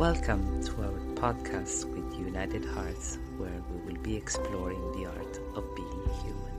Welcome 0.00 0.64
to 0.64 0.82
our 0.82 0.98
podcast 1.14 1.84
with 1.84 2.18
United 2.18 2.64
Hearts, 2.64 3.18
where 3.36 3.62
we 3.70 3.92
will 3.92 4.00
be 4.00 4.16
exploring 4.16 4.80
the 4.92 5.04
art 5.04 5.38
of 5.54 5.76
being 5.76 6.08
human. 6.22 6.54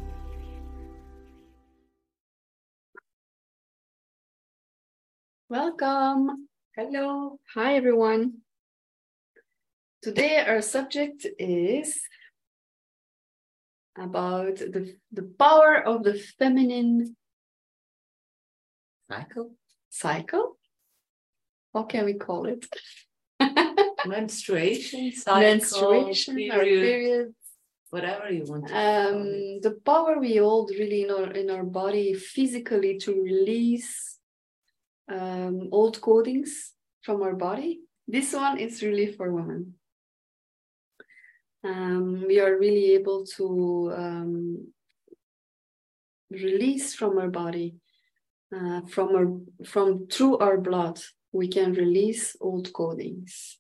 Welcome. 5.49 6.49
Hello. 6.75 7.39
Hi, 7.55 7.73
everyone. 7.77 8.43
Today, 10.03 10.45
our 10.47 10.61
subject 10.61 11.25
is 11.39 11.99
about 13.97 14.57
the, 14.57 14.95
the 15.11 15.23
power 15.23 15.81
of 15.83 16.03
the 16.03 16.13
feminine 16.13 17.15
Cycle? 19.09 19.55
cycle. 19.89 20.59
What 21.71 21.89
can 21.89 22.05
we 22.05 22.13
call 22.13 22.45
it? 22.45 22.67
Menstruation, 24.05 25.11
cycle, 25.11 25.41
Menstruation, 25.41 26.35
period, 26.35 26.81
period. 26.81 27.33
whatever 27.89 28.31
you 28.31 28.43
want 28.45 28.67
to. 28.67 28.73
Um, 28.75 29.61
the 29.61 29.77
power 29.85 30.19
we 30.19 30.37
hold 30.37 30.71
really 30.71 31.03
in 31.03 31.11
our 31.11 31.31
in 31.31 31.49
our 31.49 31.63
body 31.63 32.13
physically 32.13 32.97
to 32.99 33.11
release 33.21 34.17
um, 35.11 35.69
old 35.71 35.99
codings 36.01 36.49
from 37.01 37.21
our 37.21 37.35
body. 37.35 37.81
This 38.07 38.33
one 38.33 38.57
is 38.59 38.81
really 38.81 39.11
for 39.11 39.31
women. 39.31 39.75
Um, 41.63 42.25
we 42.27 42.39
are 42.39 42.57
really 42.57 42.93
able 42.93 43.25
to 43.37 43.93
um, 43.95 44.67
release 46.31 46.95
from 46.95 47.17
our 47.19 47.29
body, 47.29 47.75
uh, 48.55 48.81
from 48.87 49.15
our 49.15 49.27
from 49.65 50.07
through 50.07 50.37
our 50.39 50.57
blood. 50.57 50.99
We 51.31 51.47
can 51.47 51.73
release 51.73 52.35
old 52.39 52.71
codings. 52.73 53.55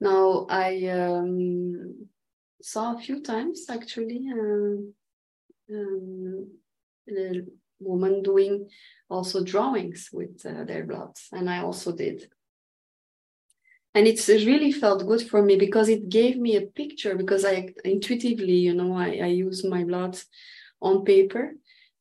Now 0.00 0.46
I 0.48 0.86
um, 0.88 2.06
saw 2.62 2.94
a 2.94 2.98
few 2.98 3.22
times 3.22 3.66
actually 3.68 4.28
um, 4.32 4.94
um, 5.72 6.48
a 7.08 7.42
woman 7.80 8.22
doing 8.22 8.68
also 9.08 9.42
drawings 9.42 10.10
with 10.12 10.44
uh, 10.46 10.64
their 10.64 10.84
blood, 10.84 11.14
and 11.32 11.48
I 11.48 11.58
also 11.62 11.92
did. 11.92 12.28
And 13.94 14.06
it's, 14.06 14.28
it 14.28 14.46
really 14.46 14.72
felt 14.72 15.06
good 15.06 15.22
for 15.22 15.40
me 15.42 15.56
because 15.56 15.88
it 15.88 16.10
gave 16.10 16.36
me 16.36 16.56
a 16.56 16.60
picture. 16.60 17.14
Because 17.14 17.46
I 17.46 17.72
intuitively, 17.82 18.52
you 18.52 18.74
know, 18.74 18.92
I, 18.94 19.20
I 19.22 19.26
use 19.28 19.64
my 19.64 19.84
blood 19.84 20.18
on 20.82 21.04
paper, 21.04 21.54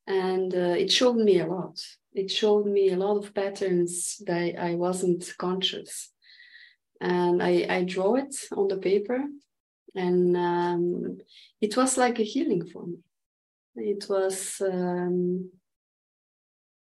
and 0.06 0.54
uh, 0.54 0.76
it 0.78 0.92
showed 0.92 1.16
me 1.16 1.40
a 1.40 1.48
lot. 1.48 1.80
It 2.16 2.32
showed 2.32 2.66
me 2.66 2.90
a 2.90 2.98
lot 2.98 3.18
of 3.18 3.34
patterns 3.34 4.22
that 4.26 4.58
I 4.58 4.76
wasn't 4.76 5.34
conscious, 5.38 6.14
and 7.02 7.44
I, 7.44 7.66
I 7.70 7.84
draw 7.84 8.16
it 8.16 8.34
on 8.56 8.70
the 8.70 8.78
paper, 8.78 9.20
and 9.94 10.38
um, 10.38 11.18
it 11.60 11.76
was 11.76 11.98
like 11.98 12.20
a 12.20 12.24
healing 12.24 12.66
for 12.72 12.88
me. 12.88 13.00
It 13.76 14.06
was 14.10 14.62
um, 14.62 15.52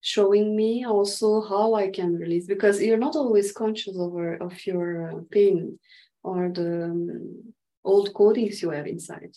showing 0.00 0.56
me 0.56 0.86
also 0.86 1.42
how 1.42 1.74
I 1.74 1.90
can 1.90 2.16
release 2.16 2.46
because 2.46 2.80
you're 2.80 2.96
not 2.96 3.14
always 3.14 3.52
conscious 3.52 3.98
of, 3.98 4.16
of 4.40 4.66
your 4.66 5.10
uh, 5.10 5.20
pain 5.30 5.78
or 6.22 6.48
the 6.48 6.84
um, 6.84 7.52
old 7.84 8.14
codings 8.14 8.62
you 8.62 8.70
have 8.70 8.86
inside. 8.86 9.34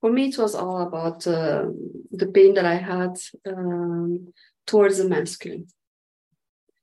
For 0.00 0.10
me, 0.10 0.28
it 0.28 0.38
was 0.38 0.54
all 0.54 0.80
about 0.80 1.26
uh, 1.26 1.66
the 2.10 2.26
pain 2.26 2.54
that 2.54 2.64
I 2.64 2.74
had 2.74 3.16
um, 3.46 4.32
towards 4.66 4.98
the 4.98 5.08
masculine 5.08 5.66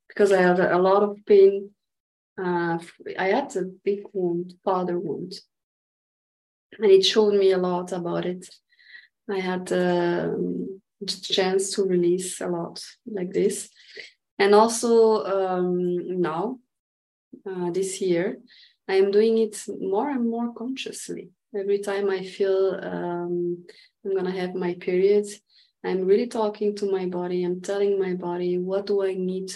because 0.07 0.31
I 0.31 0.41
had 0.41 0.59
a 0.59 0.77
lot 0.77 1.03
of 1.03 1.17
pain. 1.25 1.69
Uh, 2.37 2.77
I 3.17 3.27
had 3.27 3.55
a 3.55 3.63
big 3.83 4.01
wound, 4.11 4.53
father 4.65 4.99
wound, 4.99 5.33
and 6.77 6.91
it 6.91 7.05
showed 7.05 7.33
me 7.33 7.51
a 7.51 7.57
lot 7.57 7.91
about 7.91 8.25
it. 8.25 8.49
I 9.29 9.39
had 9.39 9.71
um, 9.71 10.81
the 10.99 11.19
chance 11.21 11.71
to 11.71 11.83
release 11.83 12.41
a 12.41 12.47
lot 12.47 12.83
like 13.05 13.31
this, 13.31 13.69
and 14.37 14.55
also 14.55 15.23
um, 15.25 16.21
now, 16.21 16.59
uh, 17.49 17.71
this 17.71 18.01
year, 18.01 18.39
I 18.87 18.95
am 18.95 19.11
doing 19.11 19.37
it 19.37 19.63
more 19.79 20.09
and 20.09 20.29
more 20.29 20.53
consciously. 20.53 21.29
Every 21.55 21.79
time 21.79 22.09
I 22.09 22.23
feel 22.23 22.79
um, 22.81 23.65
I'm 24.03 24.15
gonna 24.15 24.31
have 24.31 24.55
my 24.55 24.73
period, 24.75 25.27
I'm 25.83 26.05
really 26.05 26.27
talking 26.27 26.75
to 26.77 26.91
my 26.91 27.05
body. 27.05 27.43
I'm 27.43 27.61
telling 27.61 27.99
my 27.99 28.13
body 28.13 28.57
what 28.57 28.85
do 28.87 29.03
I 29.03 29.13
need 29.13 29.51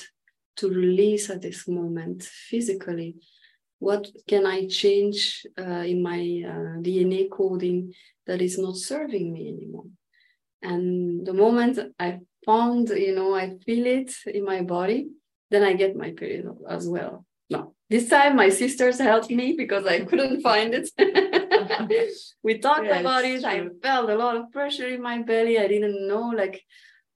to 0.58 0.70
release 0.70 1.30
at 1.30 1.42
this 1.42 1.68
moment 1.68 2.24
physically 2.24 3.16
what 3.84 4.08
can 4.28 4.46
I 4.46 4.68
change 4.68 5.46
uh, 5.60 5.84
in 5.92 6.02
my 6.02 6.22
uh, 6.52 6.80
DNA 6.86 7.30
coding 7.30 7.94
that 8.26 8.42
is 8.42 8.58
not 8.58 8.78
serving 8.78 9.34
me 9.34 9.50
anymore? 9.50 9.88
And 10.62 11.26
the 11.26 11.34
moment 11.34 11.80
I 12.00 12.20
found, 12.46 12.90
you 12.90 13.14
know, 13.14 13.36
I 13.36 13.58
feel 13.66 13.86
it 13.86 14.14
in 14.26 14.46
my 14.46 14.62
body, 14.62 15.10
then 15.52 15.64
I 15.64 15.74
get 15.74 15.98
my 15.98 16.12
period 16.12 16.46
as 16.70 16.88
well. 16.88 17.26
No, 17.50 17.76
this 17.90 18.08
time 18.10 18.38
my 18.38 18.48
sisters 18.48 19.00
helped 19.00 19.30
me 19.30 19.54
because 19.58 19.86
I 19.86 20.06
couldn't 20.06 20.42
find 20.42 20.74
it. 20.74 20.90
we 22.44 22.58
talked 22.60 22.86
Yeah, 22.86 23.00
about 23.00 23.26
it. 23.26 23.44
I 23.44 23.68
felt 23.82 24.10
a 24.10 24.16
lot 24.16 24.38
of 24.38 24.52
pressure 24.52 24.88
in 24.88 25.02
my 25.02 25.22
belly. 25.22 25.60
I 25.60 25.68
didn't 25.68 26.08
know 26.08 26.30
like 26.30 26.64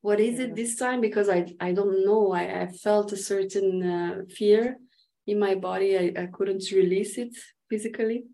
what 0.01 0.19
is 0.19 0.39
it 0.39 0.55
this 0.55 0.75
time 0.75 1.01
because 1.01 1.29
I 1.29 1.45
I 1.59 1.73
don't 1.73 2.05
know. 2.05 2.31
I, 2.31 2.61
I 2.63 2.67
felt 2.67 3.11
a 3.11 3.17
certain 3.17 3.83
uh, 3.83 4.21
fear 4.29 4.77
in 5.25 5.39
my 5.39 5.55
body. 5.55 5.97
I, 5.97 6.23
I 6.23 6.25
couldn't 6.27 6.71
release 6.71 7.17
it 7.17 7.35
physically. 7.69 8.25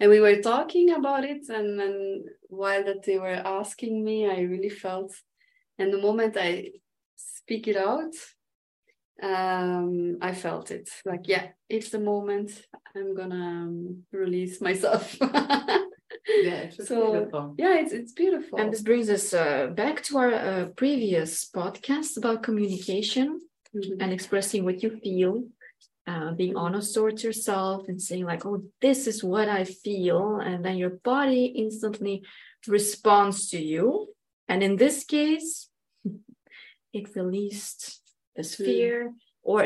And 0.00 0.10
we 0.10 0.20
were 0.20 0.40
talking 0.40 0.90
about 0.90 1.24
it, 1.24 1.48
and 1.48 1.78
then 1.78 2.24
while 2.48 2.84
that 2.84 3.02
they 3.02 3.18
were 3.18 3.42
asking 3.60 4.04
me, 4.04 4.30
I 4.30 4.40
really 4.42 4.68
felt. 4.68 5.12
And 5.78 5.92
the 5.92 6.00
moment 6.00 6.36
I 6.36 6.70
speak 7.16 7.66
it 7.66 7.76
out, 7.76 8.14
um, 9.22 10.18
I 10.20 10.34
felt 10.34 10.70
it. 10.70 10.88
Like, 11.04 11.26
yeah, 11.26 11.48
it's 11.68 11.90
the 11.90 11.98
moment 11.98 12.50
I'm 12.96 13.14
gonna 13.14 13.34
um, 13.66 14.02
release 14.12 14.60
myself. 14.60 15.16
Yeah, 16.42 16.68
So, 16.70 17.10
beautiful. 17.12 17.54
yeah, 17.56 17.78
it's 17.80 17.92
it's 17.92 18.12
beautiful. 18.12 18.58
And 18.60 18.70
this 18.72 18.82
brings 18.82 19.08
us 19.08 19.32
uh, 19.32 19.68
back 19.74 20.02
to 20.04 20.18
our 20.18 20.32
uh, 20.34 20.64
previous 20.76 21.48
podcast 21.48 22.16
about 22.20 22.42
communication 22.42 23.40
Mhm. 23.74 23.96
and 24.02 24.12
expressing 24.12 24.64
what 24.64 24.82
you 24.82 24.90
feel, 25.04 25.32
uh, 26.06 26.32
being 26.40 26.54
honest 26.56 26.94
towards 26.94 27.24
yourself 27.24 27.88
and 27.88 28.00
saying, 28.00 28.24
like, 28.32 28.44
oh, 28.46 28.62
this 28.80 29.06
is 29.06 29.24
what 29.24 29.48
I 29.48 29.64
feel. 29.64 30.40
And 30.48 30.64
then 30.64 30.76
your 30.76 30.94
body 31.12 31.44
instantly 31.64 32.22
responds 32.66 33.48
to 33.50 33.58
you. 33.72 34.08
And 34.50 34.62
in 34.62 34.76
this 34.76 35.04
case, 35.04 35.68
it 36.98 37.06
released 37.16 37.80
this 38.36 38.50
Mm. 38.56 38.64
fear, 38.66 38.94
or 39.42 39.60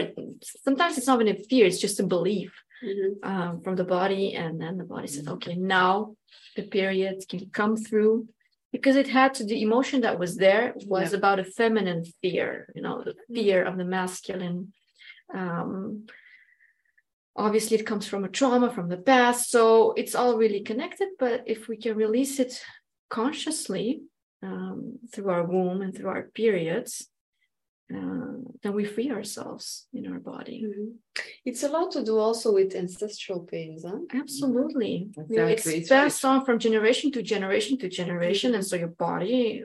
sometimes 0.66 0.96
it's 0.98 1.06
not 1.08 1.20
even 1.20 1.34
a 1.36 1.42
fear, 1.50 1.66
it's 1.66 1.80
just 1.86 2.00
a 2.00 2.06
belief 2.16 2.52
Mhm. 2.82 3.24
um, 3.24 3.62
from 3.62 3.76
the 3.76 3.84
body, 3.84 4.34
and 4.34 4.60
then 4.60 4.76
the 4.78 4.84
body 4.84 5.06
said, 5.06 5.28
"Okay, 5.28 5.54
now 5.54 6.16
the 6.56 6.64
period 6.78 7.16
can 7.28 7.48
come 7.50 7.76
through," 7.76 8.28
because 8.72 8.96
it 8.96 9.08
had 9.08 9.34
to. 9.34 9.44
The 9.44 9.62
emotion 9.62 10.00
that 10.02 10.18
was 10.18 10.36
there 10.36 10.74
was 10.86 11.12
Yeah. 11.12 11.18
about 11.18 11.38
a 11.38 11.44
feminine 11.44 12.04
fear, 12.20 12.72
you 12.74 12.82
know, 12.82 13.02
the 13.04 13.14
Mm. 13.14 13.34
fear 13.36 13.62
of 13.64 13.76
the 13.78 13.84
masculine. 13.84 14.72
Um, 15.34 16.06
obviously, 17.36 17.76
it 17.78 17.86
comes 17.86 18.06
from 18.08 18.24
a 18.24 18.28
trauma 18.28 18.68
from 18.70 18.88
the 18.88 18.96
past, 19.12 19.50
so 19.50 19.92
it's 19.92 20.14
all 20.14 20.36
really 20.36 20.62
connected. 20.62 21.08
But 21.18 21.44
if 21.46 21.68
we 21.68 21.76
can 21.76 21.96
release 21.96 22.38
it 22.40 22.52
consciously 23.08 24.02
um, 24.42 24.98
through 25.12 25.30
our 25.30 25.44
womb 25.46 25.82
and 25.82 25.94
through 25.94 26.08
our 26.08 26.24
periods, 26.34 27.08
uh, 27.96 28.50
then 28.62 28.74
we 28.74 28.84
free 28.84 29.10
ourselves 29.10 29.86
in 29.92 30.06
our 30.06 30.20
body. 30.20 30.64
Mhm. 30.64 30.96
It's 31.44 31.62
a 31.62 31.68
lot 31.68 31.90
to 31.92 32.04
do 32.04 32.18
also 32.18 32.52
with 32.52 32.74
ancestral 32.74 33.40
pains, 33.40 33.84
huh? 33.84 34.00
Absolutely. 34.12 35.10
Exactly, 35.16 35.52
It's 35.52 35.66
it's 35.66 35.88
passed 35.88 36.24
on 36.24 36.44
from 36.44 36.58
generation 36.58 37.10
to 37.12 37.22
generation 37.22 37.78
to 37.78 37.88
generation. 37.88 38.54
And 38.54 38.64
so 38.64 38.76
your 38.76 38.94
body 39.08 39.64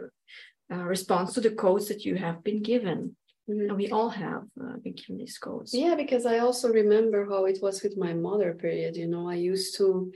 uh, 0.74 0.83
responds 0.83 1.33
to 1.33 1.41
the 1.41 1.51
codes 1.51 1.88
that 1.88 2.03
you 2.06 2.15
have 2.15 2.44
been 2.44 2.62
given. 2.62 3.15
Mhm. 3.50 3.69
And 3.69 3.77
we 3.77 3.89
all 3.91 4.09
have 4.09 4.44
uh, 4.59 4.77
been 4.83 4.94
given 4.94 5.18
these 5.18 5.38
codes. 5.38 5.73
Yeah, 5.73 5.95
because 5.95 6.25
I 6.25 6.39
also 6.39 6.68
remember 6.69 7.25
how 7.25 7.45
it 7.45 7.59
was 7.62 7.81
with 7.83 7.95
my 7.97 8.13
mother 8.13 8.53
period. 8.53 8.95
You 8.97 9.07
know, 9.07 9.30
I 9.30 9.35
used 9.35 9.77
to 9.77 10.12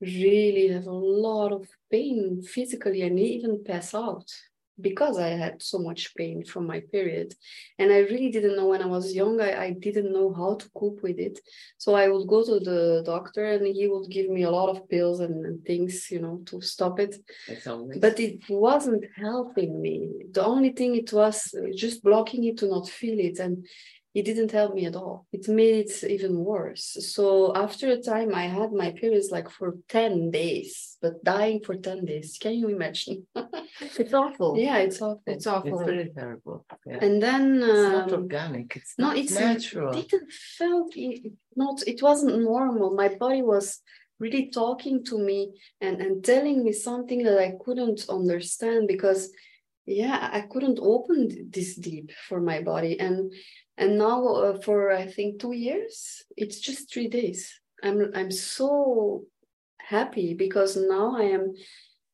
really 0.00 0.68
have 0.68 0.86
a 0.86 0.92
lot 0.92 1.52
of 1.52 1.68
pain 1.90 2.42
physically 2.42 3.02
and 3.02 3.18
even 3.18 3.64
pass 3.64 3.94
out 3.94 4.28
because 4.80 5.18
I 5.18 5.28
had 5.28 5.62
so 5.62 5.78
much 5.78 6.14
pain 6.14 6.44
from 6.44 6.66
my 6.66 6.80
period. 6.80 7.34
And 7.78 7.92
I 7.92 7.98
really 7.98 8.30
didn't 8.30 8.56
know 8.56 8.68
when 8.68 8.82
I 8.82 8.86
was 8.86 9.14
young, 9.14 9.40
I, 9.40 9.64
I 9.66 9.70
didn't 9.72 10.12
know 10.12 10.32
how 10.32 10.56
to 10.56 10.70
cope 10.70 11.02
with 11.02 11.18
it. 11.18 11.38
So 11.78 11.94
I 11.94 12.08
would 12.08 12.26
go 12.26 12.44
to 12.44 12.58
the 12.60 13.02
doctor 13.04 13.44
and 13.44 13.66
he 13.66 13.86
would 13.88 14.10
give 14.10 14.28
me 14.28 14.42
a 14.42 14.50
lot 14.50 14.70
of 14.70 14.88
pills 14.88 15.20
and, 15.20 15.44
and 15.44 15.64
things, 15.64 16.10
you 16.10 16.20
know, 16.20 16.42
to 16.46 16.60
stop 16.60 16.98
it. 17.00 17.16
But 18.00 18.18
it 18.20 18.40
wasn't 18.48 19.04
helping 19.16 19.80
me. 19.80 20.10
The 20.30 20.44
only 20.44 20.70
thing 20.70 20.96
it 20.96 21.12
was 21.12 21.54
uh, 21.54 21.68
just 21.74 22.02
blocking 22.02 22.44
it 22.44 22.58
to 22.58 22.68
not 22.68 22.88
feel 22.88 23.18
it. 23.18 23.38
And 23.38 23.66
it 24.14 24.24
didn't 24.24 24.52
help 24.52 24.74
me 24.74 24.86
at 24.86 24.94
all. 24.94 25.26
It 25.32 25.48
made 25.48 25.86
it 25.86 26.04
even 26.04 26.36
worse. 26.36 26.96
So 27.12 27.54
after 27.56 27.88
a 27.88 28.00
time, 28.00 28.32
I 28.32 28.44
had 28.44 28.72
my 28.72 28.92
periods 28.92 29.32
like 29.32 29.50
for 29.50 29.74
10 29.88 30.30
days, 30.30 30.96
but 31.02 31.24
dying 31.24 31.60
for 31.66 31.74
10 31.74 32.04
days. 32.04 32.38
Can 32.40 32.54
you 32.54 32.68
imagine? 32.68 33.26
it's 33.80 34.14
awful. 34.14 34.56
Yeah, 34.56 34.78
it's 34.78 35.02
awful. 35.02 35.22
It's 35.26 35.48
awful. 35.48 35.80
It's 35.80 35.90
really 35.90 36.10
terrible. 36.16 36.64
Yeah. 36.86 36.98
and 37.02 37.20
then 37.20 37.60
it's 37.60 37.92
not 37.92 38.12
um, 38.12 38.20
organic. 38.22 38.76
It's 38.76 38.94
no, 38.98 39.08
not 39.08 39.18
it's 39.18 39.34
natural. 39.34 39.98
It 39.98 40.08
didn't 40.08 40.32
felt 40.32 40.92
it, 40.94 41.32
not. 41.56 41.82
It 41.84 42.00
wasn't 42.00 42.40
normal. 42.40 42.94
My 42.94 43.08
body 43.08 43.42
was 43.42 43.80
really 44.20 44.48
talking 44.50 45.04
to 45.04 45.18
me 45.18 45.52
and 45.80 46.00
and 46.00 46.24
telling 46.24 46.62
me 46.62 46.72
something 46.72 47.24
that 47.24 47.38
I 47.38 47.54
couldn't 47.64 48.06
understand 48.08 48.86
because 48.86 49.30
yeah 49.86 50.30
I 50.32 50.42
couldn't 50.42 50.78
open 50.80 51.50
this 51.50 51.74
deep 51.74 52.12
for 52.28 52.40
my 52.40 52.62
body 52.62 52.98
and 53.00 53.32
and 53.76 53.98
now 53.98 54.26
uh, 54.26 54.60
for 54.60 54.92
I 54.92 55.06
think 55.06 55.40
two 55.40 55.52
years 55.52 56.22
it's 56.36 56.60
just 56.60 56.92
three 56.92 57.08
days. 57.08 57.60
I'm 57.82 58.10
I'm 58.14 58.30
so 58.30 59.24
happy 59.80 60.34
because 60.34 60.76
now 60.76 61.16
I 61.16 61.24
am 61.24 61.54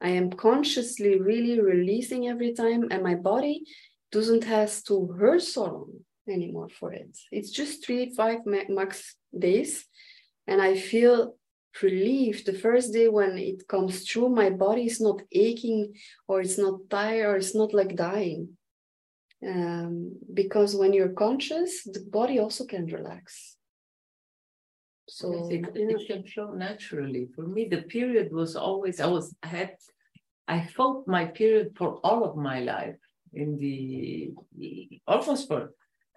I 0.00 0.10
am 0.10 0.30
consciously 0.30 1.20
really 1.20 1.60
releasing 1.60 2.28
every 2.28 2.54
time 2.54 2.88
and 2.90 3.02
my 3.02 3.14
body 3.14 3.64
doesn't 4.10 4.44
has 4.44 4.82
to 4.84 5.06
hurt 5.18 5.42
so 5.42 5.64
long 5.64 5.90
anymore 6.28 6.68
for 6.68 6.92
it. 6.92 7.16
It's 7.30 7.50
just 7.50 7.84
three, 7.84 8.14
five 8.14 8.40
max 8.46 9.14
days. 9.36 9.86
And 10.46 10.60
I 10.60 10.76
feel 10.76 11.34
relief 11.82 12.44
the 12.44 12.54
first 12.54 12.92
day 12.92 13.08
when 13.08 13.38
it 13.38 13.68
comes 13.68 14.02
through, 14.02 14.30
my 14.30 14.50
body 14.50 14.86
is 14.86 15.00
not 15.00 15.22
aching 15.32 15.94
or 16.26 16.40
it's 16.40 16.58
not 16.58 16.88
tired 16.90 17.26
or 17.26 17.36
it's 17.36 17.54
not 17.54 17.72
like 17.74 17.94
dying. 17.94 18.56
Um, 19.46 20.16
because 20.34 20.76
when 20.76 20.92
you're 20.92 21.14
conscious, 21.14 21.82
the 21.84 22.00
body 22.00 22.38
also 22.38 22.66
can 22.66 22.86
relax. 22.86 23.56
So 25.08 25.48
Yes, 25.50 25.68
it, 25.74 25.76
it 25.76 26.06
can 26.06 26.24
flow 26.24 26.52
naturally. 26.52 27.28
For 27.34 27.46
me, 27.46 27.66
the 27.68 27.82
period 27.82 28.32
was 28.32 28.54
always 28.54 29.00
I 29.00 29.06
was 29.06 29.34
I 29.42 29.48
had 29.48 29.76
I 30.46 30.66
felt 30.66 31.08
my 31.08 31.24
period 31.24 31.72
for 31.76 32.00
all 32.04 32.24
of 32.24 32.36
my 32.36 32.60
life 32.60 32.96
in 33.32 33.56
the 33.56 34.32
almost 35.06 35.48
for 35.48 35.72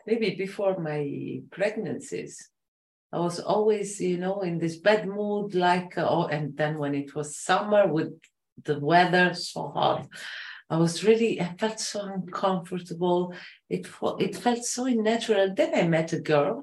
maybe 0.06 0.36
before 0.36 0.80
my 0.80 1.42
pregnancies. 1.52 2.50
I 3.12 3.20
was 3.20 3.40
always, 3.40 4.02
you 4.02 4.18
know, 4.18 4.42
in 4.42 4.58
this 4.58 4.78
bad 4.78 5.08
mood, 5.08 5.54
like 5.56 5.94
oh, 5.98 6.26
and 6.28 6.58
then 6.58 6.78
when 6.78 6.96
it 6.96 7.16
was 7.16 7.38
summer 7.38 7.88
with 7.88 8.14
the 8.64 8.80
weather 8.80 9.34
so 9.34 9.70
hot, 9.70 10.08
I 10.74 10.78
was 10.78 11.04
really 11.08 11.32
I 11.46 11.50
felt 11.62 11.80
so 11.80 12.00
uncomfortable. 12.16 13.20
It 13.76 13.84
it 14.26 14.34
felt 14.46 14.64
so 14.76 14.82
unnatural. 14.86 15.54
Then 15.60 15.72
I 15.82 15.84
met 15.88 16.14
a 16.14 16.20
girl 16.34 16.56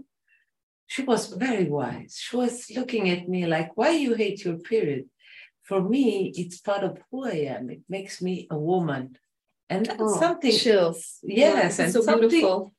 she 0.91 1.03
was 1.03 1.29
very 1.47 1.67
wise. 1.69 2.17
She 2.21 2.35
was 2.37 2.69
looking 2.77 3.09
at 3.11 3.29
me 3.29 3.47
like, 3.47 3.77
why 3.77 3.91
you 3.91 4.15
hate 4.15 4.45
your 4.45 4.59
period? 4.59 5.05
For 5.63 5.81
me, 5.81 6.33
it's 6.35 6.59
part 6.59 6.83
of 6.83 6.99
who 7.09 7.27
I 7.27 7.37
am. 7.57 7.71
It 7.71 7.83
makes 7.89 8.21
me 8.21 8.49
a 8.51 8.59
woman. 8.59 9.17
And 9.69 9.87
that's 9.87 10.03
Oh, 10.03 10.19
something, 10.19 10.51
chills. 10.51 11.21
yes, 11.23 11.79
Yeah, 11.79 11.85
and 11.85 11.93
so 11.93 12.01
something, 12.03 12.29
beautiful. 12.29 12.75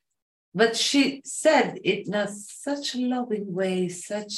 but 0.53 0.75
she 0.75 1.21
said 1.23 1.79
it 1.85 2.07
in 2.07 2.13
a 2.13 2.27
such 2.67 2.95
a 2.95 2.99
loving 3.15 3.53
way, 3.53 3.87
such 3.87 4.33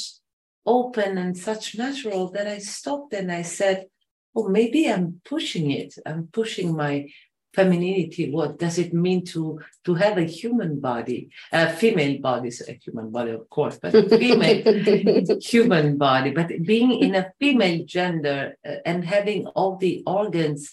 open 0.64 1.18
and 1.18 1.36
such 1.36 1.76
natural 1.76 2.30
that 2.30 2.46
I 2.46 2.58
stopped 2.58 3.12
and 3.12 3.32
I 3.32 3.42
said, 3.42 3.86
oh, 4.34 4.48
maybe 4.48 4.90
I'm 4.90 5.20
pushing 5.24 5.70
it. 5.70 5.94
I'm 6.06 6.28
pushing 6.32 6.76
my 6.76 7.08
femininity. 7.54 8.30
What 8.30 8.58
does 8.58 8.78
it 8.78 8.92
mean 8.92 9.24
to 9.26 9.60
to 9.84 9.94
have 9.94 10.18
a 10.18 10.24
human 10.24 10.80
body, 10.80 11.30
a 11.52 11.72
female 11.72 12.20
body, 12.20 12.50
a 12.68 12.72
human 12.84 13.10
body, 13.10 13.30
of 13.30 13.48
course, 13.48 13.78
but 13.80 13.92
female 14.10 15.38
human 15.40 15.96
body, 15.96 16.30
but 16.32 16.50
being 16.62 16.90
in 16.92 17.14
a 17.14 17.32
female 17.38 17.84
gender 17.86 18.56
uh, 18.66 18.76
and 18.84 19.04
having 19.04 19.46
all 19.48 19.76
the 19.76 20.02
organs 20.06 20.70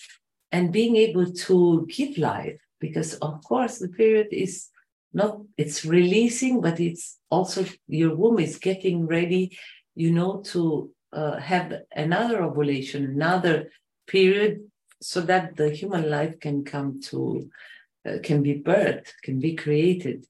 and 0.51 0.73
being 0.73 0.95
able 0.97 1.31
to 1.31 1.87
give 1.89 2.17
life, 2.17 2.59
because 2.79 3.13
of 3.15 3.43
course 3.43 3.77
the 3.77 3.87
period 3.87 4.27
is 4.31 4.67
not, 5.13 5.39
it's 5.57 5.85
releasing, 5.85 6.61
but 6.61 6.79
it's 6.79 7.19
also 7.29 7.65
your 7.87 8.15
womb 8.15 8.39
is 8.39 8.57
getting 8.57 9.05
ready, 9.05 9.57
you 9.95 10.11
know, 10.11 10.41
to 10.51 10.89
uh, 11.13 11.39
have 11.39 11.73
another 11.95 12.43
ovulation, 12.43 13.05
another 13.05 13.69
period, 14.07 14.61
so 15.01 15.21
that 15.21 15.55
the 15.55 15.69
human 15.69 16.09
life 16.09 16.39
can 16.39 16.63
come 16.63 16.99
to, 17.01 17.49
uh, 18.07 18.17
can 18.23 18.43
be 18.43 18.55
birthed, 18.61 19.11
can 19.23 19.39
be 19.39 19.55
created. 19.55 20.25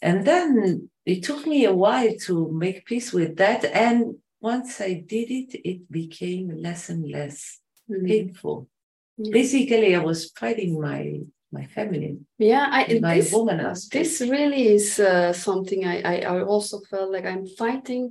And 0.00 0.24
then 0.24 0.90
it 1.04 1.22
took 1.24 1.46
me 1.46 1.64
a 1.64 1.74
while 1.74 2.14
to 2.26 2.50
make 2.52 2.86
peace 2.86 3.12
with 3.12 3.36
that. 3.36 3.64
And 3.64 4.16
once 4.40 4.80
I 4.80 4.94
did 5.06 5.30
it, 5.30 5.60
it 5.64 5.90
became 5.90 6.48
less 6.62 6.88
and 6.88 7.10
less 7.10 7.60
Mhm. 7.90 8.06
painful. 8.06 8.68
Yeah. 9.16 9.32
Basically, 9.32 9.94
I 9.96 9.98
was 10.10 10.30
fighting 10.30 10.80
my 10.80 11.20
my 11.50 11.64
feminine, 11.64 12.26
Yeah, 12.38 12.66
I 12.70 13.00
my 13.00 13.16
this, 13.20 13.32
woman 13.32 13.58
aspect. 13.60 13.92
this 13.94 14.20
really 14.20 14.68
is 14.68 15.00
uh, 15.00 15.32
something 15.32 15.80
I, 15.86 15.96
I 16.02 16.16
I 16.36 16.42
also 16.44 16.80
felt 16.90 17.10
like 17.10 17.24
I'm 17.24 17.46
fighting 17.46 18.04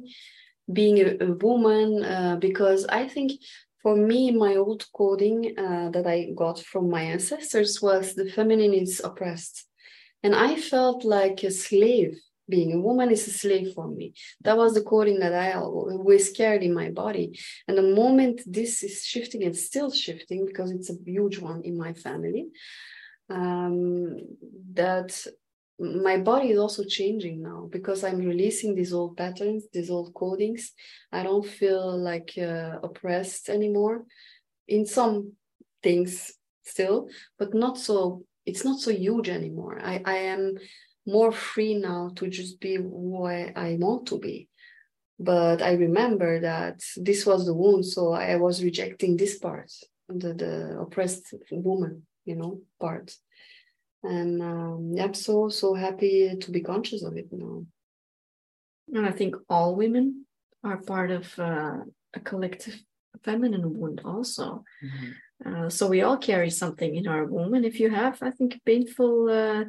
being 0.72 1.00
a, 1.00 1.18
a 1.26 1.32
woman 1.34 2.04
uh, 2.04 2.38
because 2.40 2.86
I 2.86 3.08
think 3.08 3.32
for 3.82 3.96
me 3.96 4.32
my 4.32 4.56
old 4.56 4.86
coding 4.94 5.54
uh, 5.58 5.90
that 5.92 6.06
I 6.08 6.32
got 6.36 6.60
from 6.60 6.90
my 6.90 7.04
ancestors 7.04 7.82
was 7.82 8.14
the 8.14 8.30
feminine 8.30 8.74
is 8.74 9.02
oppressed, 9.04 9.66
and 10.24 10.36
I 10.36 10.56
felt 10.56 11.04
like 11.04 11.44
a 11.44 11.52
slave. 11.52 12.18
Being 12.50 12.72
a 12.72 12.80
woman 12.80 13.12
is 13.12 13.28
a 13.28 13.32
slave 13.32 13.74
for 13.74 13.90
me. 13.90 14.14
That 14.40 14.56
was 14.56 14.74
the 14.74 14.82
coding 14.82 15.20
that 15.20 15.34
I 15.34 15.52
always 15.52 16.30
carried 16.30 16.64
in 16.64 16.74
my 16.74 16.90
body. 16.92 17.38
And 17.68 17.78
the 17.78 17.82
moment 17.82 18.42
this 18.46 18.84
is 18.84 19.04
shifting, 19.04 19.44
and 19.44 19.54
still 19.54 19.92
shifting 19.92 20.46
because 20.46 20.72
it's 20.72 20.90
a 20.90 20.96
huge 21.06 21.40
one 21.40 21.64
in 21.64 21.78
my 21.78 21.92
family 21.92 22.48
um, 23.30 24.18
that 24.74 25.26
my 25.80 26.18
body 26.18 26.50
is 26.50 26.60
also 26.60 26.84
changing 26.84 27.42
now 27.42 27.68
because 27.72 28.04
I'm 28.04 28.20
releasing 28.20 28.74
these 28.74 28.94
old 28.94 29.16
patterns, 29.16 29.66
these 29.72 29.90
old 29.90 30.14
codings. 30.14 30.70
I 31.12 31.24
don't 31.24 31.46
feel 31.46 31.98
like 31.98 32.34
uh, 32.38 32.80
oppressed 32.82 33.50
anymore 33.50 34.06
in 34.68 34.86
some 34.86 35.34
things 35.84 36.34
still, 36.64 37.10
but 37.38 37.54
not 37.54 37.78
so, 37.78 38.24
it's 38.46 38.66
not 38.66 38.80
so 38.80 38.92
huge 38.92 39.30
anymore. 39.30 39.80
I, 39.84 40.02
I 40.04 40.16
am 40.16 40.56
more 41.06 41.32
free 41.32 41.76
now 41.76 42.12
to 42.16 42.28
just 42.28 42.60
be 42.60 42.76
who 42.76 43.26
I, 43.26 43.54
I 43.56 43.78
want 43.80 44.08
to 44.08 44.20
be. 44.20 44.50
But 45.20 45.62
I 45.62 45.74
remember 45.74 46.42
that 46.42 46.80
this 46.96 47.26
was 47.26 47.46
the 47.46 47.54
wound, 47.54 47.86
so 47.86 48.14
I 48.14 48.36
was 48.36 48.64
rejecting 48.64 49.18
this 49.18 49.40
part, 49.40 49.72
the, 50.08 50.34
the 50.34 50.80
oppressed 50.80 51.34
woman 51.52 52.06
you 52.28 52.36
know 52.36 52.62
part 52.80 53.16
and 54.04 54.42
um, 54.42 54.92
yeah, 54.94 55.06
i'm 55.06 55.14
so 55.14 55.50
so 55.50 55.74
happy 55.74 56.36
to 56.40 56.52
be 56.52 56.62
conscious 56.62 57.04
of 57.04 57.18
it 57.18 57.28
now 57.32 57.66
And 58.94 59.06
I 59.06 59.12
think 59.12 59.36
all 59.50 59.76
women 59.76 60.26
are 60.64 60.78
part 60.78 61.12
of 61.12 61.38
uh, 61.40 61.80
a 62.14 62.20
collective 62.24 62.78
feminine 63.24 63.78
wound 63.80 64.02
also. 64.06 64.64
Mhm. 64.84 65.14
Uh, 65.46 65.70
so 65.70 65.88
we 65.88 66.02
all 66.02 66.18
carry 66.18 66.50
something 66.50 66.96
in 66.96 67.08
our 67.08 67.26
womb. 67.26 67.54
And 67.54 67.66
if 67.66 67.80
you 67.80 67.90
have, 67.90 68.18
I 68.24 68.32
think, 68.32 68.60
painful 68.66 69.30
uh, 69.30 69.66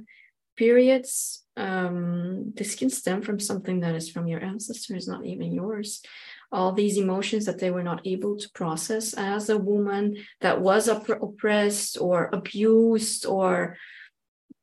periods, 0.57 1.45
um, 1.57 2.53
this 2.57 2.75
can 2.75 2.91
stem 2.91 3.23
from 3.23 3.39
something 3.41 3.81
that 3.81 3.95
is 3.95 4.09
from 4.11 4.27
your 4.29 4.43
ancestors, 4.43 5.07
not 5.09 5.27
even 5.27 5.53
yours. 5.53 6.01
All 6.51 6.73
these 6.73 6.97
emotions 6.97 7.45
that 7.45 7.59
they 7.59 7.71
were 7.71 7.83
not 7.83 8.07
able 8.07 8.37
to 8.39 8.49
process 8.55 9.15
as 9.15 9.51
a 9.51 9.59
woman 9.59 10.17
that 10.41 10.61
was 10.61 10.89
opp- 10.89 11.23
oppressed 11.23 12.01
or 12.01 12.31
abused 12.33 13.27
or 13.27 13.77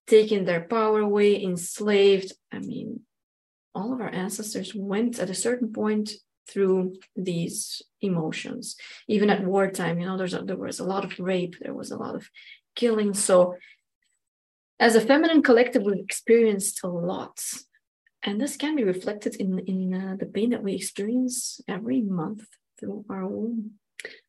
taken 0.08 0.46
their 0.46 0.62
power 0.62 1.00
away, 1.00 1.42
enslaved. 1.42 2.34
I 2.52 2.60
mean, 2.60 3.02
all 3.74 3.94
of 3.94 4.02
our 4.02 4.14
ancestors 4.14 4.74
went 4.76 5.20
at 5.20 5.30
a 5.30 5.36
certain 5.36 5.72
point 5.72 6.12
through 6.48 6.96
these 7.16 7.82
emotions 8.02 8.76
even 9.08 9.32
at 9.32 9.44
wartime 9.44 10.00
you 10.00 10.06
know 10.06 10.16
there's 10.16 10.36
a, 10.36 10.44
there 10.44 10.56
was 10.56 10.80
a 10.80 10.84
lot 10.84 11.04
of 11.04 11.20
rape 11.20 11.56
there 11.60 11.74
was 11.74 11.90
a 11.90 11.98
lot 11.98 12.14
of 12.14 12.30
killing. 12.76 13.14
So 13.14 13.56
as 14.80 14.96
a 14.96 15.02
feminine 15.02 15.42
collective 15.42 15.84
we've 15.84 16.04
experienced 16.04 16.82
a 16.84 16.88
lot. 16.88 17.42
And 18.22 18.42
this 18.42 18.58
can 18.58 18.76
be 18.76 18.84
reflected 18.84 19.36
in 19.36 19.60
in 19.60 19.94
uh, 19.94 20.16
the 20.20 20.26
pain 20.26 20.50
that 20.50 20.64
we 20.64 20.74
experience 20.74 21.62
every 21.68 22.02
month 22.02 22.46
through 22.80 23.06
our 23.10 23.26
womb 23.28 23.72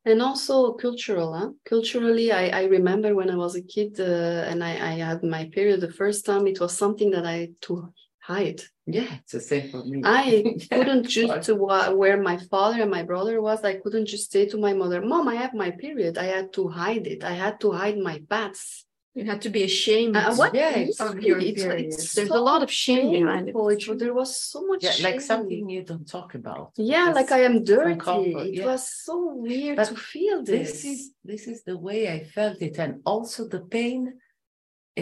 and 0.04 0.22
also 0.22 0.72
cultural 0.74 1.34
huh? 1.34 1.50
culturally 1.64 2.32
I, 2.32 2.48
I 2.48 2.64
remember 2.64 3.14
when 3.14 3.30
i 3.30 3.36
was 3.36 3.56
a 3.56 3.62
kid 3.62 3.98
uh, 4.00 4.44
and 4.50 4.62
I, 4.62 4.72
I 4.72 4.92
had 5.08 5.22
my 5.22 5.46
period 5.52 5.80
the 5.80 5.92
first 5.92 6.24
time 6.24 6.46
it 6.46 6.60
was 6.60 6.76
something 6.76 7.10
that 7.10 7.26
i 7.26 7.36
had 7.44 7.54
to 7.62 7.92
hide 8.20 8.62
Yeah, 8.86 9.10
it's 9.22 9.32
the 9.32 9.40
same 9.40 9.70
for 9.70 9.84
me. 9.84 10.00
I 10.04 10.24
Yeah, 10.70 10.78
couldn't 10.78 11.08
just 11.08 11.42
to 11.46 11.54
wa- 11.54 11.90
where 11.90 12.18
my 12.22 12.36
father 12.52 12.82
and 12.82 12.90
my 12.90 13.02
brother 13.02 13.42
was. 13.42 13.64
I 13.64 13.74
couldn't 13.82 14.06
just 14.06 14.30
say 14.30 14.46
to 14.50 14.58
my 14.58 14.74
mother, 14.74 15.00
"Mom, 15.02 15.26
I 15.28 15.34
have 15.42 15.54
my 15.54 15.70
period." 15.84 16.14
I 16.18 16.28
had 16.36 16.52
to 16.54 16.68
hide 16.68 17.06
it. 17.14 17.24
I 17.24 17.34
had 17.44 17.58
to 17.62 17.72
hide 17.72 17.98
my 17.98 18.22
paths 18.30 18.85
You 19.16 19.24
had 19.24 19.40
to 19.46 19.48
be 19.48 19.62
ashamed 19.62 20.14
Uh, 20.14 20.34
what? 20.40 20.54
Yeah, 20.54 20.76
Yes, 20.76 21.00
of 21.00 21.18
your 21.28 21.38
it's- 21.38 21.62
period. 21.64 21.86
it's 21.86 22.12
There's 22.14 22.28
so 22.28 22.36
a 22.40 22.44
lot 22.50 22.60
of 22.62 22.70
shame 22.70 23.06
behind 23.18 23.48
it. 23.48 23.54
painful. 23.54 23.70
It- 23.70 23.98
There 24.04 24.12
was 24.22 24.30
so 24.52 24.58
much 24.70 24.82
Yeah, 24.84 24.96
like 25.08 25.20
something 25.32 25.62
you 25.76 25.82
don't 25.90 26.06
talk 26.16 26.30
about. 26.40 26.66
Yeah, 26.76 27.06
like 27.18 27.30
I 27.38 27.40
am 27.50 27.56
dirty. 27.64 27.98
comfort, 28.10 28.46
It 28.48 28.54
yeah. 28.60 28.66
was 28.72 28.82
so 29.06 29.16
weird 29.46 29.76
But 29.80 29.88
to 29.88 29.96
feel 30.12 30.38
this. 30.50 30.66
this 30.70 30.84
is 30.92 30.98
this 31.30 31.42
is 31.52 31.58
the 31.70 31.78
way 31.86 32.00
I 32.16 32.18
felt 32.36 32.58
it, 32.68 32.74
and 32.84 32.92
also 33.12 33.40
the 33.54 33.62
pain. 33.76 34.00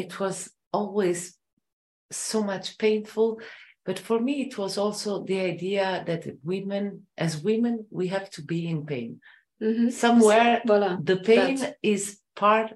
It 0.03 0.13
was 0.23 0.37
always 0.79 1.21
so 2.31 2.39
much 2.53 2.67
painful, 2.85 3.29
but 3.87 3.99
for 3.99 4.19
me, 4.27 4.35
it 4.47 4.55
was 4.63 4.75
also 4.85 5.11
the 5.31 5.41
idea 5.55 5.87
that 6.09 6.23
women, 6.53 6.85
as 7.27 7.33
women, 7.51 7.75
we 7.99 8.07
have 8.15 8.29
to 8.37 8.41
be 8.53 8.61
in 8.73 8.79
pain 8.93 9.11
Mhm. 9.61 9.91
somewhere. 10.05 10.63
Voilà. 10.71 10.91
The 11.11 11.19
pain 11.33 11.57
That. 11.57 11.77
is 11.95 12.03
part 12.45 12.71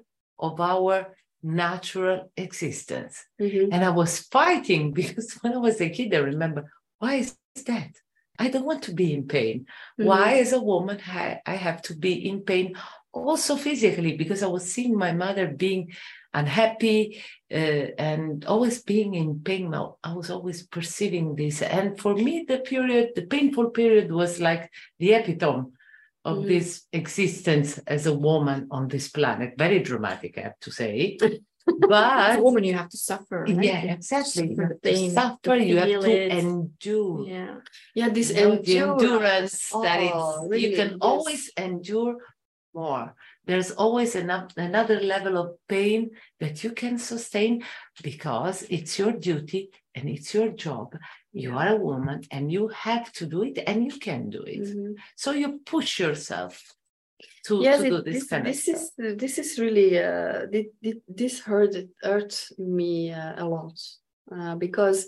of 0.47 0.53
our 0.73 0.95
natural 1.43 2.31
existence. 2.35 3.25
Mhm. 3.39 3.69
And 3.71 3.83
I 3.83 3.89
was 3.89 4.19
fighting 4.19 4.93
because 4.99 5.33
when 5.41 5.53
I 5.53 5.57
was 5.57 5.79
a 5.81 5.89
kid, 5.89 6.13
I 6.13 6.19
remember, 6.19 6.71
why 6.99 7.15
is 7.15 7.37
that? 7.65 7.91
I 8.37 8.49
don't 8.49 8.65
want 8.65 8.83
to 8.83 8.93
be 8.93 9.13
in 9.13 9.27
pain. 9.27 9.65
Mhm. 9.99 10.05
Why, 10.05 10.39
as 10.39 10.53
a 10.53 10.61
woman, 10.61 10.99
I, 11.07 11.39
I 11.45 11.55
have 11.55 11.81
to 11.83 11.95
be 11.95 12.13
in 12.29 12.41
pain 12.41 12.75
also 13.11 13.55
physically? 13.55 14.15
Because 14.15 14.43
I 14.43 14.47
was 14.47 14.71
seeing 14.71 14.95
my 14.95 15.11
mother 15.11 15.47
being 15.47 15.91
unhappy 16.33 17.21
uh, 17.51 17.55
and 17.97 18.45
always 18.45 18.83
being 18.83 19.15
in 19.15 19.39
pain. 19.41 19.71
Now, 19.71 19.97
I 20.03 20.13
was 20.13 20.29
always 20.29 20.65
perceiving 20.67 21.35
this. 21.35 21.61
And 21.61 21.99
for 21.99 22.13
me, 22.13 22.45
the 22.47 22.59
period, 22.59 23.09
the 23.15 23.25
painful 23.25 23.71
period 23.71 24.11
was 24.11 24.39
like 24.39 24.69
the 24.99 25.13
epitome 25.13 25.71
of 26.29 26.37
Mhm. 26.39 26.47
this 26.53 26.69
existence 27.01 27.69
as 27.95 28.05
a 28.05 28.15
woman 28.27 28.59
on 28.71 28.83
this 28.87 29.07
planet. 29.17 29.49
Very 29.57 29.79
dramatic, 29.89 30.31
I 30.37 30.41
have 30.49 30.59
to 30.65 30.71
say. 30.71 31.17
But 31.19 31.33
As 32.29 32.37
a 32.39 32.43
woman, 32.47 32.63
you 32.63 32.73
have 32.81 32.89
to 32.89 32.97
suffer. 32.97 33.39
right? 33.45 33.63
yeah, 33.69 33.83
You 33.85 33.89
exactly. 33.99 34.43
You 34.49 34.55
suffer 34.55 34.63
have 34.69 34.81
the 34.81 34.91
to 34.91 35.09
suffer, 35.19 35.55
you 35.71 35.77
have 35.83 35.95
to 36.07 36.13
endure. 36.41 37.27
Yeah. 37.27 37.55
Yeah, 37.99 38.09
this 38.17 38.29
You 38.29 38.35
know, 38.35 38.51
endurance. 38.53 39.01
endurance 39.03 39.69
that 39.85 39.99
Oh, 40.01 40.07
it's 40.09 40.49
really, 40.49 40.63
you 40.65 40.75
can 40.81 40.89
yes. 40.97 40.97
always 41.09 41.43
endure 41.67 42.15
more. 42.73 43.05
There's 43.47 43.71
always 43.83 44.11
enough, 44.15 44.47
another 44.57 44.99
level 45.13 45.35
of 45.43 45.47
pain 45.67 46.11
that 46.41 46.55
you 46.63 46.71
can 46.81 46.95
sustain 46.97 47.53
because 48.09 48.57
it's 48.75 48.93
your 48.99 49.13
duty 49.13 49.61
and 49.95 50.03
it's 50.09 50.33
your 50.33 50.49
job. 50.65 50.87
You 51.33 51.55
are 51.57 51.67
a 51.69 51.75
woman 51.75 52.23
and 52.31 52.51
you 52.51 52.69
have 52.69 53.11
to 53.13 53.25
do 53.25 53.43
it 53.43 53.59
and 53.67 53.85
you 53.85 53.99
can 53.99 54.29
do 54.29 54.41
it. 54.43 54.61
Mhm. 54.61 54.95
So 55.15 55.31
you 55.31 55.59
push 55.65 55.99
yourself 55.99 56.75
to, 57.45 57.61
yes, 57.61 57.81
to 57.81 57.89
do 57.89 58.01
this, 58.01 58.13
this, 58.13 58.27
kind 58.27 58.45
this 58.45 58.67
of 58.67 58.73
is 58.75 58.87
stuff. 58.87 59.17
this 59.17 59.37
is 59.37 59.59
really 59.59 59.97
uh, 59.99 60.47
this, 60.51 60.97
this 61.07 61.39
hurt 61.39 61.75
hurt 62.01 62.47
me 62.57 63.11
uh, 63.11 63.43
a 63.43 63.45
lot 63.45 63.79
uh, 64.31 64.55
because 64.55 65.07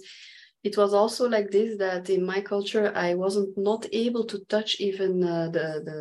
it 0.63 0.77
was 0.77 0.93
also 0.93 1.27
like 1.27 1.49
this 1.51 1.77
that 1.77 2.09
in 2.09 2.23
my 2.25 2.39
culture 2.41 2.91
I 2.95 3.15
wasn't 3.15 3.57
not 3.57 3.85
able 3.91 4.25
to 4.31 4.37
touch 4.45 4.79
even 4.79 5.23
uh, 5.23 5.49
the 5.55 5.67
the 5.87 5.99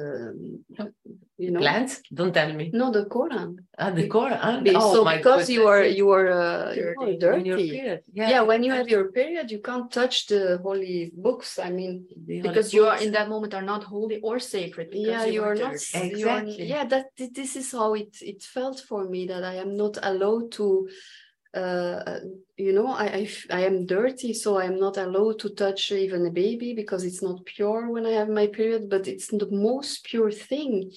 you 1.39 1.51
know 1.51 1.61
Plants? 1.61 2.03
Don't 2.13 2.35
tell 2.35 2.53
me. 2.53 2.71
no 2.75 2.91
the 2.91 3.05
Quran. 3.07 3.57
Ah, 3.79 3.91
the 3.91 4.07
Quran. 4.09 4.63
Be- 4.63 4.75
Oh, 4.77 4.93
so 4.95 5.05
my 5.05 5.17
because 5.17 5.49
you 5.49 5.67
are 5.67 5.83
you 5.85 6.11
are 6.11 6.29
uh, 6.31 6.73
you 6.75 6.95
are 7.01 7.17
Dirty. 7.25 7.41
In 7.41 7.47
your 7.47 7.57
dirty. 7.57 7.71
period. 7.71 8.01
Yeah. 8.13 8.43
when 8.43 8.63
you 8.63 8.73
have 8.73 8.89
your 8.91 9.11
period, 9.11 9.51
you 9.51 9.61
can't 9.69 9.91
touch 9.91 10.27
the 10.27 10.59
holy 10.63 11.11
books. 11.27 11.59
I 11.59 11.71
mean, 11.71 11.93
The 12.27 12.43
Because 12.43 12.75
you 12.75 12.85
are 12.91 12.99
in 13.01 13.13
that 13.13 13.29
moment 13.31 13.55
are 13.55 13.63
not 13.73 13.83
holy 13.85 14.19
or 14.29 14.39
sacred. 14.39 14.89
yeah 14.93 15.25
you 15.25 15.43
are 15.43 15.55
not 15.55 15.73
dirty. 15.73 16.19
you 16.21 16.29
are- 16.29 16.43
Exactly. 16.45 16.67
yeah 16.75 16.85
that 16.93 17.07
this 17.39 17.57
is 17.57 17.73
how 17.73 17.95
it 18.03 18.13
it 18.33 18.41
felt 18.57 18.79
for 18.89 19.01
me 19.13 19.21
that 19.33 19.43
i 19.53 19.55
am 19.65 19.73
not 19.85 19.95
allowed 20.11 20.47
to 20.59 20.67
uh 21.55 22.21
you 22.57 22.73
know 22.73 22.87
I 22.87 23.29
I 23.51 23.63
am 23.63 23.85
dirty 23.85 24.33
so 24.33 24.59
i'm 24.59 24.79
not 24.79 24.97
allowed 24.99 25.41
to 25.41 25.51
touch 25.51 25.91
even 25.91 26.27
a 26.27 26.31
baby 26.31 26.75
because 26.75 27.03
it's 27.05 27.23
not 27.23 27.45
pure 27.45 27.91
when 27.91 28.07
i 28.07 28.11
have 28.11 28.29
my 28.29 28.47
period 28.47 28.89
but 28.89 29.09
it's 29.09 29.27
the 29.27 29.49
most 29.51 30.05
pure 30.05 30.31
thing 30.31 30.93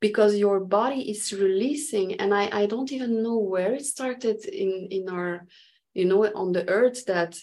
because 0.00 0.36
your 0.36 0.60
body 0.60 1.10
is 1.10 1.32
releasing 1.34 2.14
and 2.14 2.32
i 2.32 2.48
i 2.62 2.64
don't 2.66 2.92
even 2.92 3.22
know 3.22 3.38
where 3.38 3.74
it 3.74 3.84
started 3.84 4.42
in 4.46 4.88
in 4.90 5.08
our 5.10 5.46
you 5.92 6.06
know 6.06 6.24
on 6.34 6.52
the 6.52 6.66
earth 6.68 7.04
that 7.04 7.36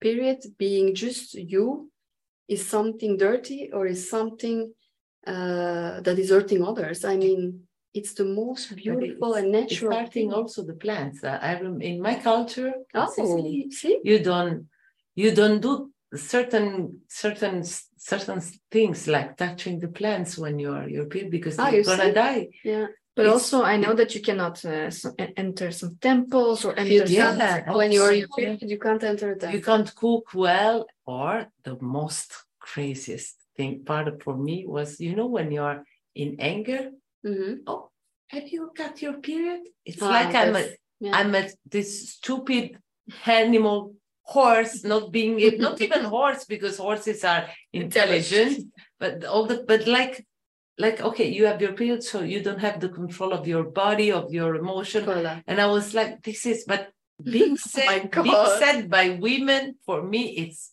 period 0.00 0.38
being 0.56 0.94
just 0.94 1.34
you 1.34 1.90
is 2.48 2.66
something 2.66 3.16
dirty 3.16 3.70
or 3.72 3.86
is 3.86 4.08
something 4.08 4.72
uh, 5.26 6.00
that 6.00 6.18
is 6.18 6.30
hurting 6.30 6.64
others. 6.64 7.04
I 7.04 7.16
mean, 7.16 7.67
it's 7.94 8.14
the 8.14 8.24
most 8.24 8.74
beautiful 8.76 9.34
and 9.34 9.50
natural 9.52 9.92
starting 9.92 10.30
thing. 10.30 10.32
also 10.32 10.62
the 10.64 10.74
plants. 10.74 11.24
I 11.24 11.54
rem- 11.60 11.80
in 11.82 12.00
my 12.00 12.14
culture, 12.16 12.72
Oh, 12.94 13.10
Sicily, 13.10 13.70
see? 13.70 14.00
you 14.04 14.18
don't 14.18 14.68
you 15.14 15.30
don't 15.34 15.60
do 15.60 15.90
certain 16.14 17.00
certain 17.08 17.62
certain 17.96 18.40
things 18.70 19.06
like 19.08 19.36
touching 19.36 19.78
the 19.80 19.88
plants 19.88 20.38
when 20.38 20.58
you 20.58 20.70
are 20.72 20.88
european 20.88 21.28
because 21.30 21.58
Ah, 21.58 21.68
you're 21.70 21.84
gonna 21.84 22.04
see? 22.10 22.12
die. 22.12 22.48
Yeah. 22.64 22.86
But 23.16 23.26
It's- 23.26 23.34
also, 23.34 23.64
I 23.64 23.76
know 23.76 23.94
that 23.94 24.14
you 24.14 24.20
cannot 24.22 24.64
uh, 24.64 24.90
so- 24.90 25.14
enter 25.44 25.68
some 25.72 25.96
temples 26.00 26.64
or 26.64 26.72
enter 26.78 26.92
You 26.92 27.06
some. 27.22 27.38
When 27.80 27.90
you 27.90 28.02
are 28.06 28.12
in 28.12 28.22
absolutely. 28.22 28.44
period, 28.44 28.70
you 28.72 28.78
can't 28.78 29.02
enter 29.02 29.34
them. 29.34 29.52
You 29.52 29.60
can't 29.60 29.90
cook 30.02 30.26
well, 30.34 30.86
or 31.04 31.32
the 31.64 31.76
most 31.80 32.28
craziest 32.60 33.34
thing 33.56 33.72
part 33.84 34.06
of 34.10 34.22
for 34.22 34.36
me 34.36 34.56
was 34.76 34.88
you 35.00 35.14
know 35.18 35.26
when 35.36 35.48
you're 35.56 35.78
in 36.14 36.30
anger. 36.38 36.82
Mhm. 37.24 37.60
Oh, 37.66 37.90
have 38.28 38.48
you 38.48 38.70
got 38.76 39.00
your 39.02 39.14
period? 39.14 39.60
It's 39.84 40.02
Ah, 40.02 40.10
like 40.10 40.34
I'm 40.34 40.56
a 40.56 40.64
yeah. 41.00 41.16
I'm 41.16 41.34
a 41.34 41.48
this 41.66 42.10
stupid 42.14 42.78
animal 43.26 43.94
horse, 44.22 44.84
not 44.84 45.10
being 45.10 45.36
not 45.58 45.80
even 45.86 46.04
horse 46.04 46.44
because 46.44 46.76
horses 46.78 47.24
are 47.24 47.48
intelligent, 47.72 48.72
but 48.98 49.24
all 49.24 49.46
the 49.46 49.64
but 49.66 49.86
like 49.86 50.26
like 50.78 51.00
okay, 51.00 51.28
you 51.28 51.46
have 51.46 51.60
your 51.60 51.72
period, 51.72 52.02
so 52.04 52.20
you 52.22 52.42
don't 52.42 52.60
have 52.60 52.78
the 52.80 52.88
control 52.88 53.32
of 53.32 53.48
your 53.48 53.64
body, 53.64 54.12
of 54.12 54.32
your 54.32 54.54
emotion. 54.54 55.04
Voilà. 55.04 55.42
And 55.46 55.60
I 55.60 55.66
was 55.66 55.94
like, 55.94 56.22
this 56.22 56.46
is 56.46 56.64
but 56.66 56.90
being 57.24 57.52
Oh 57.52 57.56
said, 57.56 58.10
being 58.22 58.46
said 58.58 58.88
by 58.90 59.18
women 59.20 59.74
for 59.84 60.02
me, 60.02 60.36
it's 60.36 60.72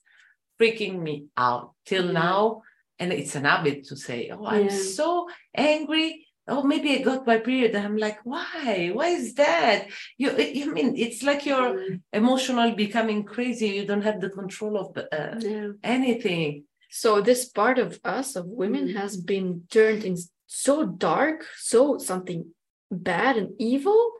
freaking 0.59 0.99
me 1.01 1.25
out 1.35 1.73
till 1.85 2.05
Yeah. 2.05 2.11
now. 2.11 2.61
And 2.97 3.11
it's 3.11 3.35
an 3.35 3.43
habit 3.43 3.83
to 3.89 3.97
say, 3.97 4.29
Oh, 4.31 4.45
I'm 4.45 4.69
so 4.69 5.27
angry. 5.53 6.24
Oh, 6.47 6.61
maybe 6.63 6.91
I 6.95 7.01
got 7.01 7.25
my 7.25 7.37
period. 7.39 7.73
And 7.75 7.85
I'm 7.85 7.97
like, 7.97 8.19
why? 8.23 8.91
Why 8.93 9.07
is 9.07 9.33
that? 9.35 9.87
You, 10.17 10.37
you 10.37 10.73
mean 10.73 10.95
it's 10.95 11.23
like 11.23 11.45
you're 11.45 11.73
Mm, 11.75 12.01
emotional 12.13 12.71
becoming 12.75 13.23
crazy. 13.23 13.67
You 13.69 13.85
don't 13.85 14.03
have 14.03 14.21
the 14.21 14.29
control 14.29 14.77
of 14.77 14.95
uh, 14.97 15.35
yeah. 15.39 15.69
anything. 15.83 16.65
So 16.91 17.19
this 17.21 17.45
part 17.49 17.79
of 17.79 17.99
us, 18.03 18.35
of 18.35 18.45
women, 18.45 18.89
has 18.95 19.17
been 19.17 19.63
turned 19.71 20.03
in 20.05 20.15
so 20.45 20.85
dark, 20.85 21.45
so 21.57 21.97
something 21.97 22.45
bad 22.91 23.37
and 23.37 23.49
evil, 23.59 24.11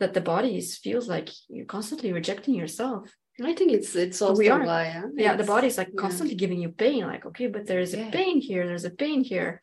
that 0.00 0.14
the 0.14 0.20
body 0.20 0.56
is, 0.56 0.78
feels 0.78 1.06
like 1.08 1.28
you're 1.48 1.66
constantly 1.66 2.12
rejecting 2.12 2.54
yourself. 2.54 3.14
I 3.44 3.52
think 3.54 3.70
it's 3.72 3.94
it's 3.94 4.20
also 4.22 4.38
We 4.40 4.48
are- 4.48 4.64
why. 4.64 4.84
huh? 4.88 5.08
Yeah, 5.16 5.34
the 5.36 5.42
It's- 5.44 5.54
body 5.54 5.66
is 5.68 5.78
like 5.78 5.90
yeah. 5.92 6.00
constantly 6.00 6.34
giving 6.34 6.60
you 6.64 6.70
pain. 6.70 7.02
Like, 7.06 7.24
okay, 7.26 7.46
but 7.46 7.66
there 7.66 7.78
is 7.86 7.92
a 7.94 8.08
pain 8.10 8.40
here. 8.40 8.66
There's 8.66 8.84
a 8.86 8.90
pain 9.04 9.22
here. 9.22 9.60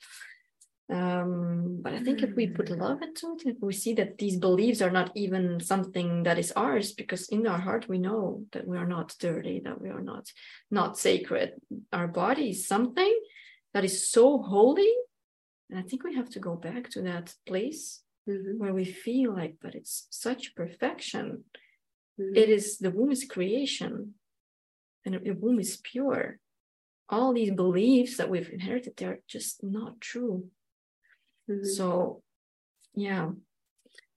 Um, 0.87 1.79
but 1.81 1.93
I 1.93 1.99
think 2.03 2.21
if 2.21 2.35
we 2.35 2.45
put 2.47 2.69
love 2.69 3.01
into 3.01 3.35
it, 3.35 3.47
if 3.47 3.57
we 3.59 3.73
see 3.73 3.93
that 3.95 4.19
these 4.19 4.37
beliefs 4.37 4.81
are 4.83 4.91
not 4.91 5.11
even 5.15 5.59
something 5.59 6.23
that 6.23 6.37
is 6.37 6.51
ours, 6.55 6.91
because 6.93 7.27
in 7.29 7.47
our 7.47 7.57
heart 7.57 7.89
we 7.89 7.97
know 7.97 8.45
that 8.51 8.67
we 8.67 8.77
are 8.77 8.85
not 8.85 9.15
dirty, 9.19 9.61
that 9.65 9.81
we 9.81 9.89
are 9.89 10.01
not 10.01 10.31
not 10.69 10.97
sacred. 10.97 11.53
Our 11.91 12.07
body 12.07 12.51
is 12.51 12.67
something 12.67 13.19
that 13.73 13.83
is 13.83 14.09
so 14.11 14.37
holy, 14.37 14.91
and 15.71 15.79
I 15.79 15.81
think 15.81 16.03
we 16.03 16.15
have 16.15 16.29
to 16.31 16.39
go 16.39 16.55
back 16.55 16.89
to 16.91 17.01
that 17.01 17.33
place 17.47 18.01
Mhm, 18.27 18.57
where 18.57 18.73
we 18.73 18.85
feel 18.85 19.33
like, 19.33 19.55
but 19.61 19.75
it's 19.75 20.07
such 20.09 20.55
perfection. 20.55 21.45
mhm. 22.19 22.37
It 22.37 22.49
is 22.49 22.77
the 22.77 22.91
womb 22.91 23.11
is 23.11 23.25
creation, 23.25 24.15
and 25.03 25.15
the 25.15 25.33
womb 25.33 25.59
is 25.59 25.77
pure. 25.77 26.39
All 27.09 27.33
these 27.33 27.51
beliefs 27.51 28.17
that 28.17 28.29
we've 28.29 28.49
inherited, 28.49 28.97
they're 28.97 29.21
just 29.27 29.63
not 29.63 29.99
true. 29.99 30.51
Mhm. 31.49 31.65
So, 31.65 32.21
yeah, 32.95 33.31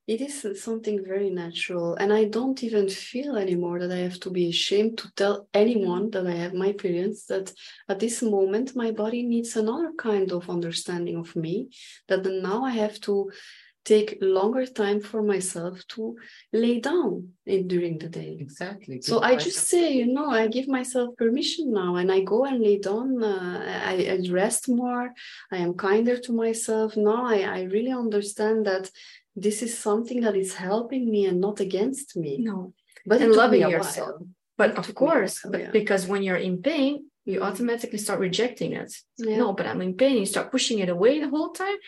It 0.08 0.20
is 0.23 0.47
something 0.62 1.04
very 1.04 1.30
natural. 1.30 1.94
And 1.94 2.12
I 2.12 2.25
don't 2.25 2.62
even 2.64 2.88
feel 2.88 3.37
anymore 3.37 3.78
that 3.80 3.92
I 3.92 3.99
have 4.08 4.20
to 4.20 4.30
be 4.30 4.49
ashamed 4.49 4.99
to 4.99 5.12
tell 5.16 5.49
anyone 5.54 6.11
that 6.12 6.26
I 6.26 6.37
have 6.44 6.54
my 6.54 6.73
periods, 6.73 7.26
that 7.26 7.52
at 7.88 8.00
this 8.00 8.23
moment 8.23 8.75
my 8.76 8.90
body 8.90 9.23
needs 9.23 9.56
another 9.56 9.92
kind 9.99 10.32
of 10.32 10.50
understanding 10.50 11.16
of 11.16 11.37
me, 11.37 11.70
that 12.08 12.25
now 12.25 12.64
I 12.64 12.73
have 12.73 13.00
to 13.02 13.30
take 13.92 14.09
longer 14.38 14.64
time 14.83 15.00
for 15.11 15.21
myself 15.33 15.75
to 15.95 16.02
lay 16.62 16.76
down 16.90 17.11
in, 17.52 17.61
during 17.73 17.95
the 18.02 18.11
day. 18.21 18.30
Exactly. 18.47 18.97
So 19.11 19.14
I 19.18 19.21
myself- 19.33 19.45
just 19.49 19.62
say, 19.73 19.85
you 20.00 20.07
know, 20.16 20.28
I 20.40 20.42
give 20.57 20.68
myself 20.78 21.09
permission 21.23 21.64
now 21.83 21.90
and 22.00 22.09
I 22.16 22.21
go 22.35 22.38
and 22.50 22.59
lay 22.68 22.78
down. 22.90 23.09
Uh, 23.33 23.61
I, 23.92 23.95
I 24.14 24.16
rest 24.42 24.62
more. 24.83 25.07
I 25.54 25.59
am 25.64 25.73
kinder 25.87 26.16
to 26.26 26.33
myself. 26.45 26.88
Now 27.11 27.21
I, 27.37 27.38
I 27.59 27.61
really 27.76 27.95
understand 28.04 28.59
that 28.71 28.85
this 29.45 29.59
is 29.66 29.73
something 29.88 30.18
that 30.26 30.37
is 30.45 30.52
helping 30.68 31.04
me 31.14 31.21
and 31.30 31.38
not 31.47 31.59
against 31.68 32.09
me. 32.23 32.33
No. 32.50 32.59
But 33.11 33.18
And 33.23 33.33
loving 33.42 33.64
yourself. 33.76 34.16
But 34.61 34.71
of 34.78 34.85
took 34.87 35.00
me 35.00 35.07
a 35.07 35.11
course, 35.11 35.37
but 35.52 35.61
yeah. 35.61 35.71
because 35.80 36.02
when 36.11 36.23
you're 36.26 36.45
in 36.50 36.57
pain, 36.73 36.92
you 37.30 37.38
Mhm. 37.40 37.47
automatically 37.49 38.00
start 38.07 38.18
rejecting 38.28 38.71
it. 38.83 38.90
Yeah. 39.26 39.38
No, 39.42 39.47
but 39.59 39.66
I'm 39.71 39.83
in 39.88 39.95
pain. 40.02 40.14
You 40.23 40.26
start 40.35 40.50
pushing 40.57 40.78
it 40.85 40.88
away 40.97 41.14
the 41.21 41.30
whole 41.35 41.50
time, 41.64 41.78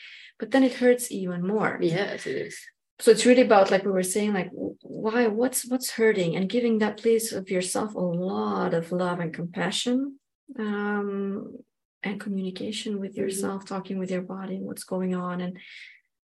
but 0.40 0.50
then 0.50 0.64
it 0.64 0.74
hurts 0.74 1.12
even 1.12 1.46
more. 1.46 1.78
Yes, 1.80 2.26
it 2.26 2.36
is. 2.36 2.58
So 2.98 3.10
it's 3.10 3.24
really 3.24 3.42
about, 3.42 3.70
like 3.70 3.84
we 3.84 3.92
were 3.92 4.02
saying, 4.02 4.32
like 4.34 4.50
why, 4.52 5.26
what's 5.26 5.66
what's 5.70 5.90
hurting, 5.90 6.36
and 6.36 6.48
giving 6.48 6.78
that 6.78 6.96
place 6.98 7.32
of 7.32 7.50
yourself 7.50 7.94
a 7.94 8.00
lot 8.00 8.74
of 8.74 8.90
love 8.92 9.20
and 9.20 9.32
compassion, 9.32 10.18
um, 10.58 11.56
and 12.02 12.20
communication 12.20 12.98
with 13.00 13.12
Mhm. 13.14 13.18
yourself, 13.22 13.64
talking 13.66 13.98
with 13.98 14.10
your 14.10 14.22
body, 14.22 14.58
what's 14.58 14.84
going 14.84 15.14
on, 15.14 15.40
and 15.40 15.58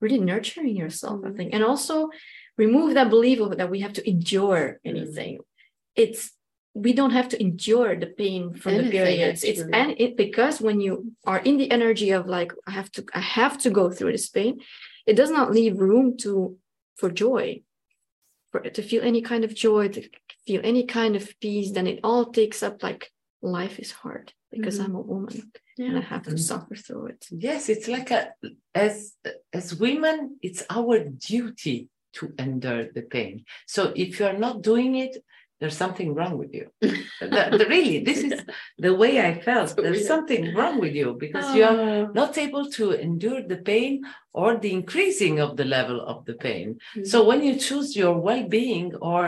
really 0.02 0.20
nurturing 0.20 0.76
yourself. 0.76 1.22
I 1.24 1.30
Mhm. 1.30 1.38
think, 1.38 1.54
and 1.54 1.64
also 1.64 2.10
remove 2.58 2.94
that 2.96 3.10
belief 3.10 3.40
of 3.40 3.58
that 3.58 3.70
we 3.70 3.82
have 3.82 3.94
to 3.94 4.10
endure 4.10 4.80
Mm-hmm. 4.84 4.90
anything. 4.90 5.40
It's 5.96 6.32
we 6.78 6.94
don't 6.94 7.12
have 7.12 7.30
to 7.30 7.42
endure 7.42 7.96
the 8.00 8.08
pain 8.08 8.54
from 8.54 8.74
the 8.74 8.80
Anything, 8.84 8.92
periods. 9.02 9.44
It's 9.44 9.62
and 9.62 9.96
it 9.98 10.16
because 10.16 10.62
when 10.62 10.80
you 10.80 11.14
are 11.26 11.40
in 11.40 11.58
the 11.58 11.70
energy 11.72 12.12
of 12.12 12.28
like 12.28 12.52
I 12.68 12.72
have 12.72 12.92
to 12.94 13.06
I 13.14 13.20
have 13.20 13.58
to 13.60 13.70
go 13.70 13.90
through 13.90 14.12
this 14.12 14.30
pain, 14.30 14.60
it 15.06 15.16
does 15.16 15.32
not 15.32 15.52
leave 15.52 15.80
room 15.80 16.18
to 16.18 16.58
for 17.00 17.10
joy, 17.10 17.62
for 18.52 18.60
to 18.62 18.82
feel 18.82 19.04
any 19.04 19.22
kind 19.22 19.44
of 19.44 19.56
joy, 19.56 19.88
to 19.90 20.02
feel 20.46 20.62
any 20.64 20.86
kind 20.86 21.16
of 21.16 21.26
peace. 21.40 21.72
Then 21.72 21.88
it 21.88 22.00
all 22.04 22.26
takes 22.32 22.62
up 22.62 22.84
like 22.84 23.12
life 23.42 23.80
is 23.80 23.92
hard 23.92 24.34
because 24.52 24.78
Mhm. 24.80 24.86
I'm 24.86 24.96
a 24.96 25.02
woman 25.02 25.52
and 25.78 25.98
I 25.98 26.02
have 26.02 26.24
to 26.24 26.32
Mhm. 26.36 26.40
suffer 26.40 26.76
through 26.76 27.08
it. 27.14 27.22
Yes, 27.32 27.70
it's 27.70 27.88
like 27.88 28.12
a 28.12 28.34
as 28.76 29.16
as 29.52 29.76
women, 29.76 30.38
it's 30.48 30.64
our 30.70 30.96
duty 31.30 31.90
to 32.14 32.34
endure 32.40 32.84
the 32.98 33.02
pain. 33.16 33.46
So 33.68 33.94
if 33.96 34.20
you 34.20 34.26
are 34.26 34.38
not 34.46 34.62
doing 34.62 34.96
it, 34.96 35.14
there's 35.60 35.78
something 35.78 36.14
wrong 36.18 36.38
with 36.38 36.54
you. 36.54 36.66
The- 37.20 37.58
the- 37.60 37.68
really, 37.76 37.98
this 38.10 38.20
is 38.30 38.36
the 38.78 38.94
way 39.02 39.14
I 39.30 39.32
felt. 39.42 39.76
There's 39.76 40.08
something 40.14 40.44
wrong 40.56 40.76
with 40.80 40.94
you 41.02 41.10
because 41.26 41.48
you 41.56 41.64
are 41.72 41.80
Ah. 41.80 42.08
not 42.22 42.38
able 42.38 42.66
to 42.78 42.86
endure 43.08 43.42
the 43.52 43.58
pain 43.72 43.94
or 44.34 44.50
the 44.58 44.72
increasing 44.80 45.36
of 45.46 45.58
the 45.60 45.66
level 45.78 46.00
of 46.12 46.18
the 46.26 46.36
pain. 46.48 46.68
Mm-hmm. 46.76 47.06
So 47.12 47.18
when 47.30 47.42
you 47.48 47.56
choose 47.68 47.90
your 48.02 48.16
well-being 48.28 48.88
or 49.12 49.24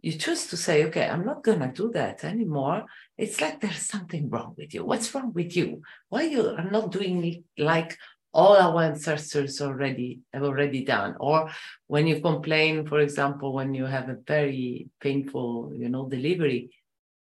you 0.00 0.12
choose 0.24 0.42
to 0.50 0.56
say, 0.56 0.76
okay, 0.86 1.06
I'm 1.12 1.24
not 1.30 1.42
gonna 1.42 1.72
do 1.82 1.86
that 1.98 2.24
anymore, 2.24 2.80
it's 3.22 3.38
like 3.42 3.56
there's 3.60 3.84
something 3.94 4.24
wrong 4.30 4.54
with 4.56 4.70
you. 4.74 4.84
What's 4.84 5.12
wrong 5.14 5.32
with 5.38 5.56
you? 5.58 5.68
Why 6.08 6.22
you 6.34 6.42
are 6.60 6.70
not 6.76 6.92
doing 6.92 7.16
it 7.30 7.40
like 7.70 7.98
all 8.32 8.56
our 8.56 8.82
ancestors 8.82 9.60
already 9.60 10.20
have 10.32 10.42
already 10.42 10.84
done? 10.84 11.16
Or 11.20 11.50
when 11.86 12.06
you 12.06 12.20
complain, 12.20 12.86
for 12.86 13.00
example, 13.00 13.52
when 13.52 13.74
you 13.74 13.86
have 13.86 14.08
a 14.08 14.18
very 14.26 14.88
painful, 15.00 15.72
you 15.74 15.88
know, 15.88 16.08
delivery, 16.08 16.70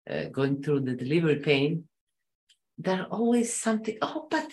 uh, 0.08 0.25
going 0.25 0.62
through 0.62 0.80
the 0.80 0.94
delivery 0.94 1.37
pain, 1.37 1.84
there 2.78 3.06
always 3.11 3.54
something, 3.54 3.96
oh, 4.02 4.26
but 4.30 4.50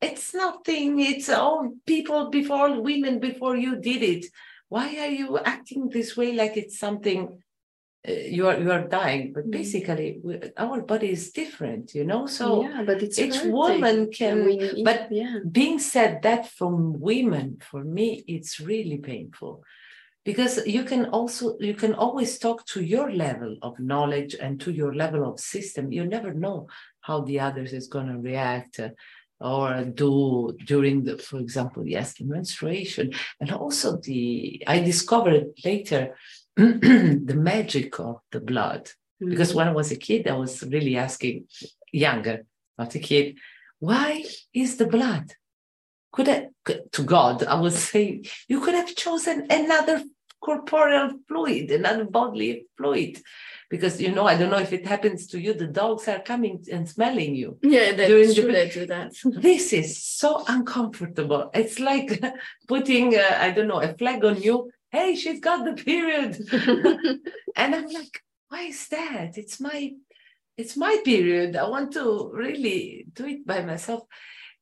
it's 0.00 0.34
nothing. 0.34 1.00
It's 1.00 1.28
all 1.28 1.70
people 1.86 2.30
before 2.30 2.80
women 2.80 3.18
before 3.18 3.56
you 3.56 3.76
did 3.80 4.02
it. 4.02 4.26
Why 4.68 4.96
are 4.98 5.10
you 5.10 5.38
acting 5.38 5.88
this 5.88 6.16
way 6.16 6.32
like 6.32 6.56
it's 6.56 6.78
something 6.78 7.42
you 8.06 8.48
are 8.48 8.58
you 8.58 8.70
are 8.72 8.86
dying? 8.88 9.32
But 9.32 9.46
Mm. 9.46 9.50
basically, 9.52 10.20
we, 10.22 10.40
our 10.56 10.80
body 10.82 11.10
is 11.10 11.30
different, 11.32 11.94
you 11.94 12.04
know. 12.04 12.26
So 12.26 12.62
yeah, 12.62 12.82
but 12.84 13.02
it's 13.02 13.18
each 13.18 13.36
hurting. 13.36 13.52
woman 13.52 14.10
can- 14.10 14.44
we 14.44 14.56
need- 14.56 14.84
but- 14.84 15.08
yeah, 15.10 15.38
being 15.50 15.78
said 15.78 16.22
that 16.22 16.46
from 16.58 16.98
women, 17.00 17.58
for 17.70 17.82
me, 17.84 18.24
it's 18.26 18.58
really 18.60 18.98
painful 18.98 19.62
because 20.24 20.54
you 20.66 20.82
can 20.84 21.06
also 21.06 21.56
you 21.60 21.74
can 21.74 21.94
always 21.94 22.38
talk 22.38 22.64
to 22.72 22.80
your 22.94 23.08
level 23.12 23.56
of 23.62 23.78
knowledge 23.78 24.34
and 24.44 24.60
to 24.60 24.70
your 24.80 24.94
level 24.94 25.22
of 25.30 25.38
system. 25.40 25.92
You 25.92 26.04
never 26.06 26.32
know 26.34 26.68
how 27.00 27.20
the 27.28 27.40
others 27.40 27.72
is 27.72 27.86
going 27.88 28.08
to 28.08 28.18
react. 28.18 28.80
uh, 28.80 28.90
or 29.42 29.84
do 29.84 30.54
during 30.66 31.02
the, 31.04 31.16
for 31.16 31.38
example, 31.38 31.82
yes, 31.86 32.12
the 32.12 32.24
menstruation, 32.24 33.10
and 33.40 33.50
also 33.50 33.96
the 33.96 34.62
I 34.66 34.80
discovered 34.80 35.44
later 35.64 36.14
the 36.56 37.34
magic 37.36 37.98
of 38.00 38.20
the 38.32 38.40
blood 38.40 38.90
because 39.18 39.52
Mhm. 39.52 39.56
when 39.56 39.68
I 39.68 39.72
was 39.72 39.90
a 39.92 39.96
kid, 39.96 40.26
I 40.28 40.34
was 40.36 40.62
really 40.62 40.96
asking, 40.96 41.46
younger, 41.92 42.46
not 42.78 42.94
a 42.94 42.98
kid, 42.98 43.36
why 43.78 44.24
is 44.54 44.76
the 44.76 44.86
blood? 44.86 45.32
Could 46.12 46.28
I, 46.28 46.48
to 46.92 47.02
God, 47.02 47.44
I 47.44 47.60
would 47.60 47.72
say, 47.90 48.22
you 48.48 48.60
could 48.60 48.74
have 48.74 48.94
chosen 48.94 49.46
another 49.50 50.02
corporeal 50.40 51.10
fluid, 51.28 51.70
another 51.70 52.04
bodily 52.04 52.66
fluid. 52.76 53.20
Because, 53.68 54.00
you 54.00 54.10
know, 54.10 54.26
I 54.26 54.36
don't 54.36 54.50
know 54.50 54.58
if 54.58 54.72
it 54.72 54.86
happens 54.86 55.26
to 55.28 55.38
you, 55.40 55.52
the 55.54 55.66
dogs 55.68 56.08
are 56.08 56.18
coming 56.20 56.64
and 56.72 56.88
smelling 56.88 57.36
you. 57.36 57.58
Yeah, 57.62 57.92
that's 57.92 58.08
During 58.08 58.28
the- 58.28 58.34
true. 58.42 58.52
They 58.52 58.68
do 58.70 58.86
that. 58.86 59.12
This 59.24 59.72
is 59.72 60.02
so 60.02 60.42
uncomfortable. 60.48 61.50
It's 61.54 61.78
like 61.78 62.20
putting, 62.68 63.14
uh, 63.16 63.36
I 63.38 63.50
don't 63.52 63.68
know, 63.68 63.80
a 63.80 63.94
flag 63.94 64.24
on 64.24 64.40
you. 64.42 64.70
Hey, 64.90 65.14
she's 65.14 65.40
got 65.40 65.64
the 65.64 65.74
period. 65.82 66.36
and 67.56 67.74
i'm 67.74 67.88
like 67.90 68.22
why 68.48 68.62
is 68.62 68.88
that 68.88 69.36
it's 69.36 69.60
my 69.60 69.90
it's 70.56 70.76
my 70.76 70.94
period 71.04 71.56
i 71.56 71.66
want 71.68 71.92
to 71.92 72.30
really 72.32 73.06
do 73.12 73.26
it 73.26 73.46
by 73.46 73.60
myself 73.62 74.02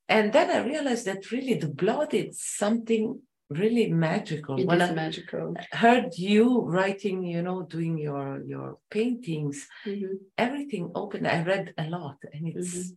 and 0.08 0.32
then 0.32 0.50
i 0.50 0.58
realized 0.66 1.04
that 1.06 1.30
really 1.30 1.54
the 1.54 1.68
blood 1.68 2.14
is 2.14 2.40
something 2.42 3.20
really 3.50 3.88
magical 3.92 4.58
It 4.58 4.66
when 4.66 4.80
i 4.82 4.90
magical. 4.92 5.54
heard 5.72 6.14
you 6.16 6.62
writing 6.62 7.22
you 7.24 7.42
know 7.42 7.62
doing 7.62 7.98
your 7.98 8.42
your 8.44 8.78
paintings 8.90 9.66
Mhm. 9.86 10.18
everything 10.36 10.90
open 10.94 11.26
i 11.26 11.42
read 11.42 11.74
a 11.78 11.86
lot 11.96 12.18
and 12.32 12.42
it's 12.48 12.74
Mhm. 12.74 12.96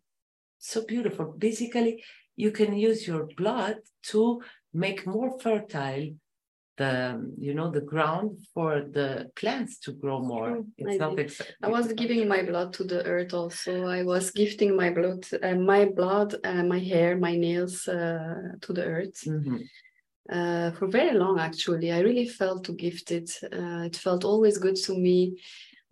so 0.72 0.86
beautiful 0.94 1.26
basically 1.38 2.04
you 2.36 2.52
can 2.52 2.72
use 2.90 3.08
your 3.08 3.24
blood 3.42 3.78
to 4.12 4.42
make 4.74 5.06
more 5.16 5.32
fertile 5.40 6.06
the 6.78 7.22
you 7.38 7.54
know 7.54 7.70
the 7.70 7.82
ground 7.82 8.38
for 8.54 8.82
the 8.82 9.30
plants 9.36 9.80
to 9.80 9.92
grow 9.92 10.20
more 10.20 10.50
True, 10.50 10.68
it's 10.78 10.96
I 10.96 10.98
not 10.98 11.20
I 11.64 11.68
was 11.68 11.94
giving 11.94 12.28
my 12.28 12.44
blood 12.44 12.74
to 12.74 12.84
the 12.84 13.04
earth 13.06 13.34
also. 13.34 13.86
I 13.86 14.04
was 14.04 14.32
gifting 14.32 14.76
my 14.76 14.90
blood, 14.90 15.26
uh, 15.44 15.56
my 15.56 15.86
blood, 15.86 16.36
uh, 16.44 16.64
my 16.64 16.80
hair, 16.80 17.18
my 17.18 17.36
nails 17.36 17.88
uh, 17.88 18.54
to 18.62 18.74
the 18.74 18.84
earth 18.84 19.24
Mhm. 19.28 19.60
uh, 20.30 20.72
for 20.72 20.88
very 20.88 21.18
long. 21.18 21.40
Actually, 21.40 21.92
I 21.92 22.00
really 22.00 22.28
felt 22.28 22.64
to 22.66 22.74
gift 22.74 23.12
it. 23.12 23.30
Uh, 23.44 23.84
it 23.86 23.96
felt 23.96 24.24
always 24.24 24.58
good 24.58 24.78
to 24.88 24.94
me. 24.98 25.36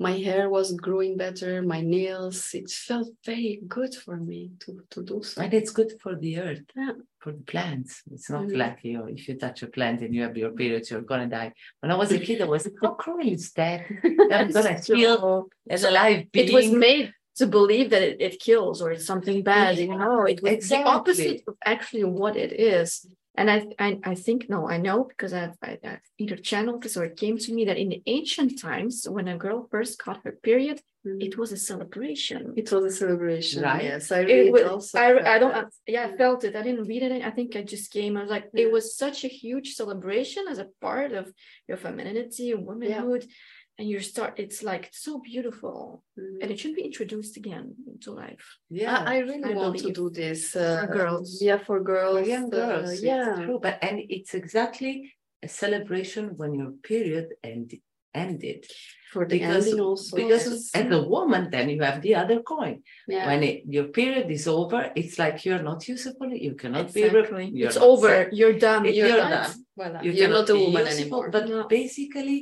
My 0.02 0.14
hair 0.14 0.50
was 0.50 0.72
growing 0.86 1.18
better. 1.18 1.62
My 1.62 1.82
nails. 1.82 2.54
It 2.54 2.70
felt 2.70 3.10
very 3.26 3.60
good 3.68 3.94
for 3.94 4.16
me 4.16 4.52
to 4.64 4.72
to 4.92 5.04
do 5.04 5.22
so. 5.24 5.42
and 5.42 5.54
it's 5.54 5.72
good 5.80 5.92
for 6.02 6.14
the 6.24 6.34
earth 6.46 6.64
Yeah. 6.76 6.94
for 7.24 7.32
the 7.38 7.44
plants 7.52 7.92
it's 8.14 8.30
not 8.36 8.46
Mhm. 8.48 8.58
like 8.64 8.78
you 8.88 8.94
know, 8.98 9.06
if 9.16 9.22
you 9.28 9.34
touch 9.46 9.60
a 9.68 9.70
plant 9.76 9.98
and 10.04 10.12
you 10.16 10.22
have 10.28 10.36
your 10.44 10.52
period, 10.62 10.84
you're 10.90 11.08
gonna 11.12 11.28
die 11.40 11.52
when 11.82 11.90
i 11.94 11.98
was 12.04 12.10
a 12.18 12.20
kid 12.28 12.38
i 12.46 12.48
was 12.56 12.64
how 12.82 12.92
cruel 13.02 13.28
is 13.38 13.46
that 13.60 13.80
i'm 14.36 14.50
gonna 14.58 14.78
feel 14.92 15.50
as 15.76 15.82
a 15.90 15.92
live 16.02 16.22
being 16.32 16.48
it 16.48 16.54
was 16.60 16.68
made 16.88 17.08
to 17.40 17.46
believe 17.60 17.88
that 17.94 18.04
it, 18.10 18.16
it 18.28 18.34
kills 18.48 18.78
or 18.84 18.92
it's 18.94 19.06
something 19.12 19.40
bad. 19.54 19.78
You 19.78 19.88
know, 20.02 20.26
it 20.34 20.40
was 20.44 20.52
Exactly. 20.58 20.84
the 20.84 20.90
opposite 20.98 21.40
of 21.48 21.56
actually 21.74 22.04
what 22.22 22.36
it 22.46 22.52
is. 22.76 22.90
And 23.40 23.50
I, 23.50 23.60
I, 23.80 23.90
I 24.04 24.16
think 24.16 24.50
no, 24.50 24.68
I 24.68 24.78
know 24.78 25.06
because 25.06 25.32
I've, 25.34 25.56
I, 25.64 25.78
I've 25.92 26.02
either 26.18 26.36
channeled 26.36 26.84
this 26.84 26.98
or 26.98 27.06
it 27.06 27.16
came 27.16 27.38
to 27.38 27.54
me 27.54 27.64
that 27.66 27.78
in 27.78 27.88
the 27.94 28.02
ancient 28.06 28.60
times, 28.60 29.08
when 29.16 29.30
a 29.30 29.38
girl 29.38 29.60
first 29.72 29.94
got 30.04 30.20
her 30.26 30.34
period, 30.50 30.78
Mhm. 31.08 31.24
it 31.28 31.38
was 31.38 31.54
a 31.54 31.58
celebration. 31.72 32.42
It 32.58 32.70
was 32.74 32.84
a 32.84 32.92
celebration. 33.04 33.64
Right. 33.64 33.86
Yes, 33.86 34.12
I 34.12 34.20
It 34.24 34.52
was, 34.52 34.64
also. 34.64 35.00
I, 35.00 35.08
felt 35.14 35.28
I 35.36 35.40
don't, 35.40 35.54
that. 35.54 35.72
yeah, 35.88 36.10
I 36.12 36.18
felt 36.18 36.44
it. 36.44 36.58
I 36.58 36.62
didn't 36.62 36.90
read 36.92 37.04
it. 37.04 37.24
I 37.30 37.32
think 37.38 37.56
I 37.56 37.64
just 37.64 37.88
came. 37.98 38.18
I 38.18 38.22
was 38.26 38.30
like, 38.30 38.48
it 38.54 38.70
was 38.70 38.98
such 38.98 39.24
a 39.24 39.30
huge 39.30 39.68
celebration 39.80 40.44
as 40.52 40.60
a 40.60 40.68
part 40.82 41.12
of 41.14 41.32
your 41.70 41.78
femininity, 41.78 42.54
womanhood. 42.54 43.24
And 43.80 43.88
you 43.90 44.00
start, 44.02 44.34
it's 44.44 44.62
like 44.72 44.86
so 44.92 45.12
beautiful. 45.32 46.04
Mhm. 46.20 46.38
And 46.42 46.48
it 46.54 46.58
should 46.60 46.76
be 46.80 46.84
introduced 46.92 47.34
again 47.42 47.66
into 47.92 48.10
life. 48.24 48.46
yeah 48.82 48.98
I, 49.12 49.16
I 49.16 49.18
really 49.30 49.52
I 49.54 49.56
want 49.62 49.78
to 49.86 49.92
do 50.02 50.06
this 50.22 50.42
uh, 50.66 50.86
girls. 51.00 51.28
Yeah, 51.48 51.60
for 51.68 51.78
for 51.80 51.84
girls. 51.94 52.28
young 52.34 52.48
uh, 52.54 52.58
girls 52.62 52.90
it's 52.94 53.04
yeah, 53.12 53.30
true 53.46 53.58
but 53.66 53.76
and 53.88 53.96
it's 54.16 54.34
exactly 54.42 54.94
a 55.48 55.50
celebration 55.64 56.24
when 56.40 56.52
your 56.60 56.72
period 56.92 57.28
end, 57.52 57.70
ended 58.26 58.62
for 59.14 59.24
the 59.26 59.34
because 59.38 59.66
ending 59.68 59.80
also. 59.88 60.12
because 60.22 60.46
yes. 60.48 60.72
as 60.80 60.88
a 61.00 61.02
woman 61.16 61.44
then 61.54 61.66
you 61.74 61.80
have 61.90 61.98
the 62.06 62.14
other 62.22 62.40
coin 62.54 62.76
yeah. 63.16 63.26
when 63.30 63.40
it, 63.50 63.58
your 63.76 63.88
period 64.00 64.28
is 64.38 64.46
over 64.60 64.82
it's 65.02 65.16
like 65.24 65.36
you're 65.46 65.66
not 65.72 65.80
usable 65.96 66.30
you 66.48 66.54
cannot 66.62 66.88
be 66.94 67.02
re- 67.04 67.08
Exactly. 67.10 67.46
you're 67.60 67.70
It's 67.72 67.78
over. 67.92 68.10
sex- 68.10 68.36
You're 68.40 68.58
done. 68.70 68.82
It- 68.88 68.96
You're, 68.98 69.08
you're 69.10 69.24
done. 69.26 69.32
done. 69.38 69.54
Voilà. 69.80 69.98
you 70.06 70.12
You're 70.18 70.34
not 70.40 70.48
a 70.56 70.58
woman 70.66 70.86
usable, 70.86 71.00
anymore. 71.02 71.28
but 71.36 71.44
No. 71.50 71.60
basically 71.80 72.38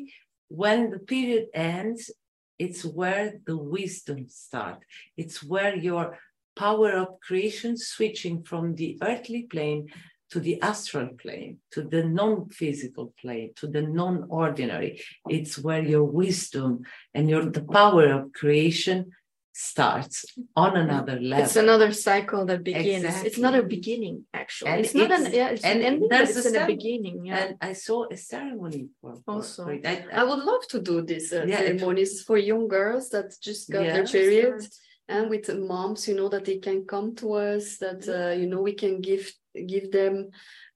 when 0.50 0.90
the 0.90 1.00
period 1.00 1.48
ends 1.54 2.12
it's 2.60 2.84
where 2.84 3.34
the 3.46 3.58
wisdom 3.58 4.28
starts 4.28 4.84
it's 5.16 5.44
where 5.44 5.76
your 5.76 6.18
power 6.56 6.92
of 6.92 7.20
creation 7.22 7.78
switching 7.78 8.44
from 8.44 8.76
the 8.76 8.98
earthly 9.02 9.44
plane 9.44 9.88
to 10.30 10.40
the 10.40 10.62
astral 10.62 11.10
plane, 11.22 11.60
to 11.72 11.84
the 11.84 12.04
non 12.04 12.50
physical 12.50 13.14
plane, 13.22 13.52
to 13.56 13.68
the 13.68 13.82
non 13.82 14.26
ordinary. 14.30 15.02
It's 15.30 15.58
where 15.58 15.84
your 15.84 16.04
wisdom 16.04 16.82
and 17.14 17.30
your 17.30 17.46
the 17.46 17.64
power 17.64 18.08
of 18.12 18.34
creation 18.34 19.12
starts 19.58 20.24
on 20.56 20.78
another 20.78 21.20
level. 21.20 21.44
It's 21.46 21.56
another 21.56 21.92
cycle 21.92 22.46
that 22.46 22.64
begins. 22.64 23.04
Exactly. 23.04 23.28
It's 23.28 23.40
not 23.40 23.56
a 23.56 23.64
beginning, 23.64 24.24
actually. 24.32 24.70
And 24.72 24.86
it's 24.86 24.94
not 24.94 25.12
an 25.12 25.22
it's- 25.26 25.34
yeah, 25.34 25.50
it's 25.50 25.64
and 25.64 25.80
an 25.80 25.86
ending, 25.86 26.10
there's 26.10 26.38
it's 26.38 26.46
a 26.46 26.50
in 26.50 26.64
a 26.64 26.68
beginning. 26.68 27.26
Yeah. 27.26 27.38
And 27.44 27.58
I 27.60 27.74
saw 27.74 28.06
a 28.12 28.18
ceremony 28.18 28.90
for, 29.02 29.16
for- 29.26 29.32
Also. 29.34 29.64
for 29.64 29.74
it. 29.74 29.84
I, 29.86 30.06
I 30.14 30.24
would 30.24 30.44
love 30.52 30.68
to 30.74 30.80
do 30.80 31.02
this 31.02 31.34
uh, 31.34 31.46
Yeah, 31.48 31.58
ceremonies 31.58 32.22
for 32.22 32.38
young 32.38 32.68
girls 32.68 33.10
that 33.10 33.34
just 33.42 33.72
got 33.72 33.84
their 33.84 34.02
Yes. 34.08 34.12
period 34.12 34.62
and 35.10 35.30
with 35.30 35.48
moms, 35.58 36.08
you 36.08 36.16
know, 36.16 36.30
that 36.30 36.46
they 36.46 36.60
can 36.60 36.86
come 36.86 37.16
to 37.16 37.34
us, 37.34 37.78
that 37.78 38.02
uh, 38.08 38.34
you 38.40 38.46
know 38.46 38.62
we 38.62 38.74
can 38.74 39.02
give 39.02 39.26
give 39.66 39.92
them 39.92 40.30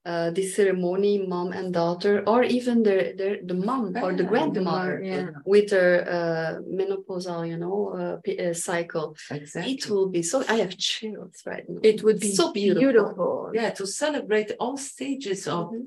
uh, 0.04 0.30
this 0.30 0.56
ceremony, 0.56 1.24
mom 1.26 1.52
and 1.52 1.72
daughter, 1.72 2.24
or 2.26 2.42
even 2.42 2.82
their 2.82 3.12
their 3.14 3.38
the 3.44 3.54
mom 3.54 3.94
or 4.02 4.12
the 4.14 4.24
Yeah, 4.24 4.28
grandmother 4.28 5.00
yeah. 5.02 5.28
with 5.44 5.70
her 5.70 6.02
uh, 6.18 6.62
menopausal, 6.68 7.46
you 7.48 7.56
know, 7.56 8.20
uh, 8.26 8.32
uh, 8.42 8.52
cycle. 8.54 9.14
exactly. 9.30 9.74
It 9.74 9.88
will 9.88 10.08
be 10.08 10.22
so. 10.22 10.42
I 10.48 10.56
have 10.56 10.76
chills 10.76 11.42
right 11.46 11.64
now. 11.68 11.80
it 11.84 12.02
would 12.02 12.18
be 12.18 12.34
so 12.34 12.52
beautiful. 12.52 12.82
beautiful. 12.92 13.50
yeah, 13.54 13.70
to 13.70 13.86
celebrate 13.86 14.50
all 14.58 14.76
stages 14.76 15.46
of 15.46 15.70
Mhm. 15.70 15.84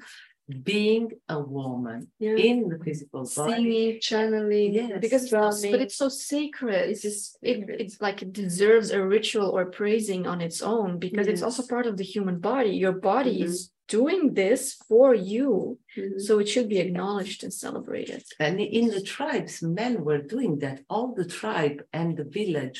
Being 0.63 1.11
a 1.27 1.39
woman 1.39 2.07
Yeah. 2.19 2.35
in 2.35 2.69
the 2.69 2.77
physical 2.85 3.23
body. 3.35 3.53
Singing, 3.53 3.99
channeling, 3.99 4.73
Yes. 4.73 5.01
because 5.01 5.29
drumming. 5.29 5.71
but 5.71 5.81
it's 5.81 5.95
so 5.97 6.09
sacred 6.09 6.89
It's 6.91 7.01
just 7.01 7.37
it, 7.41 7.57
it's 7.83 7.99
like 7.99 8.21
it 8.21 8.31
deserves 8.31 8.91
a 8.91 9.01
ritual 9.03 9.49
or 9.57 9.65
praising 9.65 10.27
on 10.27 10.41
its 10.41 10.61
own 10.61 10.99
because 10.99 11.27
it's 11.27 11.41
also 11.41 11.63
part 11.65 11.87
of 11.87 11.97
the 11.97 12.03
human 12.03 12.37
body 12.39 12.71
your 12.85 12.91
body 12.91 13.39
Mhm. 13.39 13.45
is 13.45 13.71
doing 13.87 14.33
this 14.33 14.73
for 14.89 15.13
you 15.13 15.79
Mhm. 15.97 16.19
so 16.25 16.39
it 16.39 16.47
should 16.53 16.69
be 16.69 16.79
acknowledged 16.79 17.43
and 17.43 17.53
celebrated 17.53 18.23
And 18.39 18.59
in 18.59 18.85
the 18.89 19.01
tribes, 19.01 19.61
men 19.61 20.03
were 20.07 20.21
doing 20.35 20.53
that. 20.63 20.77
All 20.89 21.13
the 21.21 21.25
tribe 21.41 21.77
and 21.93 22.17
the 22.17 22.23
village, 22.39 22.79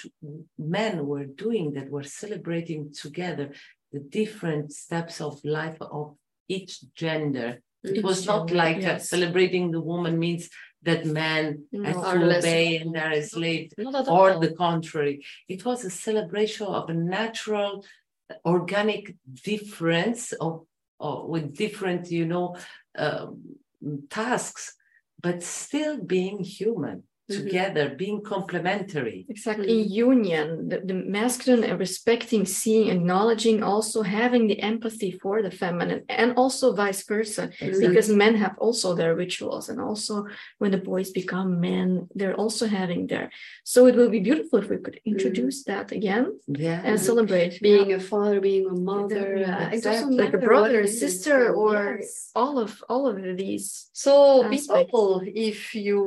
men 0.58 1.06
were 1.12 1.25
doing 1.25 1.73
that, 1.75 1.89
were 1.95 2.08
celebrating 2.21 2.82
together 3.04 3.45
the 3.93 3.99
different 4.19 4.71
steps 4.73 5.15
of 5.21 5.34
life 5.45 5.78
of 5.82 6.15
each 6.47 6.79
gender. 6.95 7.62
It 7.84 7.97
Each 7.97 8.03
was 8.03 8.25
not 8.25 8.47
gender, 8.47 8.55
like 8.63 8.81
yes. 8.81 9.10
celebrating 9.10 9.71
the 9.71 9.81
woman 9.81 10.17
means 10.17 10.49
that 10.84 11.05
men 11.05 11.65
have 11.73 11.95
No. 11.95 12.01
to 12.03 12.08
Are 12.08 12.19
less- 12.25 12.43
obey 12.43 12.77
and 12.77 12.93
they're 12.95 13.13
enslaved, 13.13 13.73
or 13.79 14.31
all. 14.34 14.39
the 14.39 14.53
contrary. 14.53 15.23
It 15.47 15.65
was 15.65 15.84
a 15.84 15.89
celebration 15.89 16.67
of 16.67 16.89
a 16.89 16.93
natural, 16.93 17.84
organic 18.45 19.15
difference 19.43 20.31
of, 20.34 20.65
of 20.99 21.27
with 21.27 21.55
different, 21.55 22.10
you 22.12 22.25
know, 22.25 22.55
um, 22.97 23.58
tasks, 24.10 24.75
but 25.21 25.43
still 25.43 25.97
being 25.97 26.39
human 26.43 27.03
Mhm. 27.30 27.38
together, 27.38 27.86
being 27.98 28.22
complementary. 28.22 29.26
exactly 29.30 29.68
in 29.82 29.90
union 30.10 30.70
the, 30.70 30.78
the 30.90 30.94
masculine 31.18 31.64
and 31.70 31.80
respecting 31.80 32.46
seeing 32.46 32.88
acknowledging 32.96 33.58
also 33.64 34.00
having 34.20 34.44
the 34.48 34.60
empathy 34.72 35.12
for 35.22 35.36
the 35.42 35.50
feminine 35.62 36.02
and 36.20 36.30
also 36.42 36.66
vice 36.84 37.02
versa 37.12 37.44
because 37.86 38.08
men 38.24 38.34
have 38.44 38.56
also 38.66 38.88
their 39.00 39.14
rituals 39.24 39.66
and 39.70 39.80
also 39.88 40.16
when 40.60 40.72
the 40.76 40.78
boys 40.92 41.10
become 41.22 41.50
men 41.60 42.08
they're 42.20 42.40
also 42.44 42.66
having 42.68 43.02
their 43.12 43.28
so 43.64 43.80
it 43.90 43.96
will 43.96 44.10
be 44.18 44.20
beautiful 44.30 44.60
if 44.60 44.70
we 44.70 44.78
could 44.86 45.00
introduce 45.14 45.58
that 45.72 45.88
again 46.00 46.26
Yeah. 46.66 46.82
and 46.88 46.96
celebrate 47.00 47.52
being 47.70 47.90
a 47.94 48.00
father, 48.12 48.40
being 48.52 48.66
a 48.68 48.78
mother, 48.92 49.26
Yeah, 49.38 49.58
uh, 49.58 49.68
it 49.70 49.74
exactly. 49.78 50.16
like 50.24 50.34
a 50.40 50.44
brother 50.52 50.80
a 50.82 50.88
sister 51.06 51.38
or 51.64 51.76
Yes. 52.00 52.32
all 52.42 52.56
of 52.66 52.72
all 52.92 53.04
of 53.12 53.16
these 53.44 53.68
So, 54.06 54.14
aspects. 54.44 54.68
people, 54.78 55.10
if 55.52 55.60
you 55.88 56.00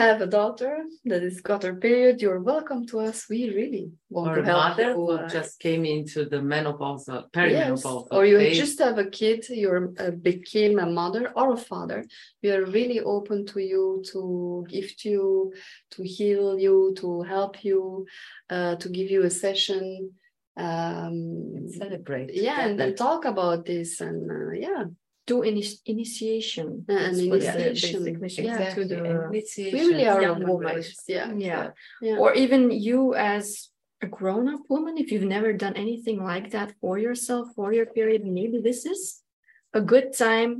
have 0.00 0.18
a 0.20 0.30
daughter 0.38 0.57
that 1.04 1.22
has 1.22 1.40
got 1.40 1.62
her 1.62 1.74
period, 1.74 2.20
you're 2.20 2.40
welcome 2.40 2.86
to 2.88 3.00
us. 3.00 3.28
We 3.28 3.50
really 3.50 3.90
want 4.10 4.30
or 4.30 4.34
to 4.36 4.42
a 4.42 4.44
help 4.44 4.58
mother 4.58 4.90
you. 4.90 4.94
who 4.94 5.10
uh, 5.12 5.28
just 5.28 5.58
came 5.60 5.84
into 5.84 6.24
the 6.24 6.40
menopause, 6.42 7.08
yes. 7.34 7.84
Or 7.84 8.24
you 8.24 8.38
phase. 8.38 8.58
just 8.58 8.78
have 8.78 8.98
a 8.98 9.08
kid, 9.08 9.48
you 9.48 9.94
uh, 9.98 10.10
became 10.10 10.78
a 10.78 10.86
mother 10.86 11.32
or 11.34 11.52
a 11.52 11.56
father. 11.56 12.04
We 12.42 12.50
are 12.50 12.64
really 12.64 13.00
open 13.00 13.46
to 13.46 13.60
you 13.60 14.02
to 14.12 14.66
gift 14.68 15.04
you, 15.04 15.52
to 15.92 16.02
heal 16.02 16.58
you, 16.58 16.94
to 16.98 17.22
help 17.22 17.64
you, 17.64 18.06
uh, 18.50 18.76
to 18.76 18.88
give 18.88 19.10
you 19.10 19.22
a 19.24 19.30
session. 19.30 20.12
Um, 20.56 21.68
celebrate. 21.68 22.34
yeah, 22.34 22.66
and 22.66 22.80
then 22.80 22.96
talk 22.96 23.24
about 23.24 23.64
this, 23.64 24.00
and 24.00 24.28
uh, 24.28 24.50
yeah, 24.52 24.84
do 25.30 25.36
ini- 25.50 25.80
initiation 25.94 26.66
Uh, 26.88 26.92
an 26.92 27.12
That's 27.14 27.22
what 27.30 27.40
the 27.40 27.66
initiation. 27.70 28.44
yeah, 28.48 28.74
to 28.76 28.82
the 28.92 28.98
Initiation, 29.30 29.74
we 29.78 29.80
really 29.90 30.06
are 30.12 30.22
a 30.32 30.34
woman. 30.52 30.76
Yeah, 31.16 31.28
yeah. 31.48 31.64
Yeah. 32.06 32.22
or 32.22 32.30
even 32.42 32.62
you 32.88 33.00
as 33.32 33.46
a 34.06 34.08
grown-up 34.18 34.62
woman 34.74 34.94
if 35.02 35.06
you've 35.12 35.32
never 35.36 35.50
done 35.64 35.74
anything 35.84 36.18
like 36.32 36.46
that 36.56 36.68
for 36.80 36.94
yourself 37.06 37.44
for 37.56 37.68
your 37.78 37.88
period 37.98 38.20
maybe 38.38 38.58
this 38.68 38.80
is 38.94 39.00
a 39.80 39.82
good 39.92 40.08
time 40.26 40.52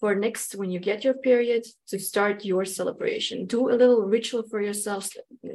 for 0.00 0.10
next 0.26 0.48
when 0.60 0.70
you 0.74 0.80
get 0.90 0.98
your 1.06 1.16
period 1.28 1.62
to 1.90 1.96
start 2.10 2.36
your 2.52 2.64
celebration. 2.78 3.36
Do 3.54 3.60
a 3.72 3.76
little 3.82 4.02
ritual 4.16 4.42
for 4.50 4.60
yourself 4.68 5.02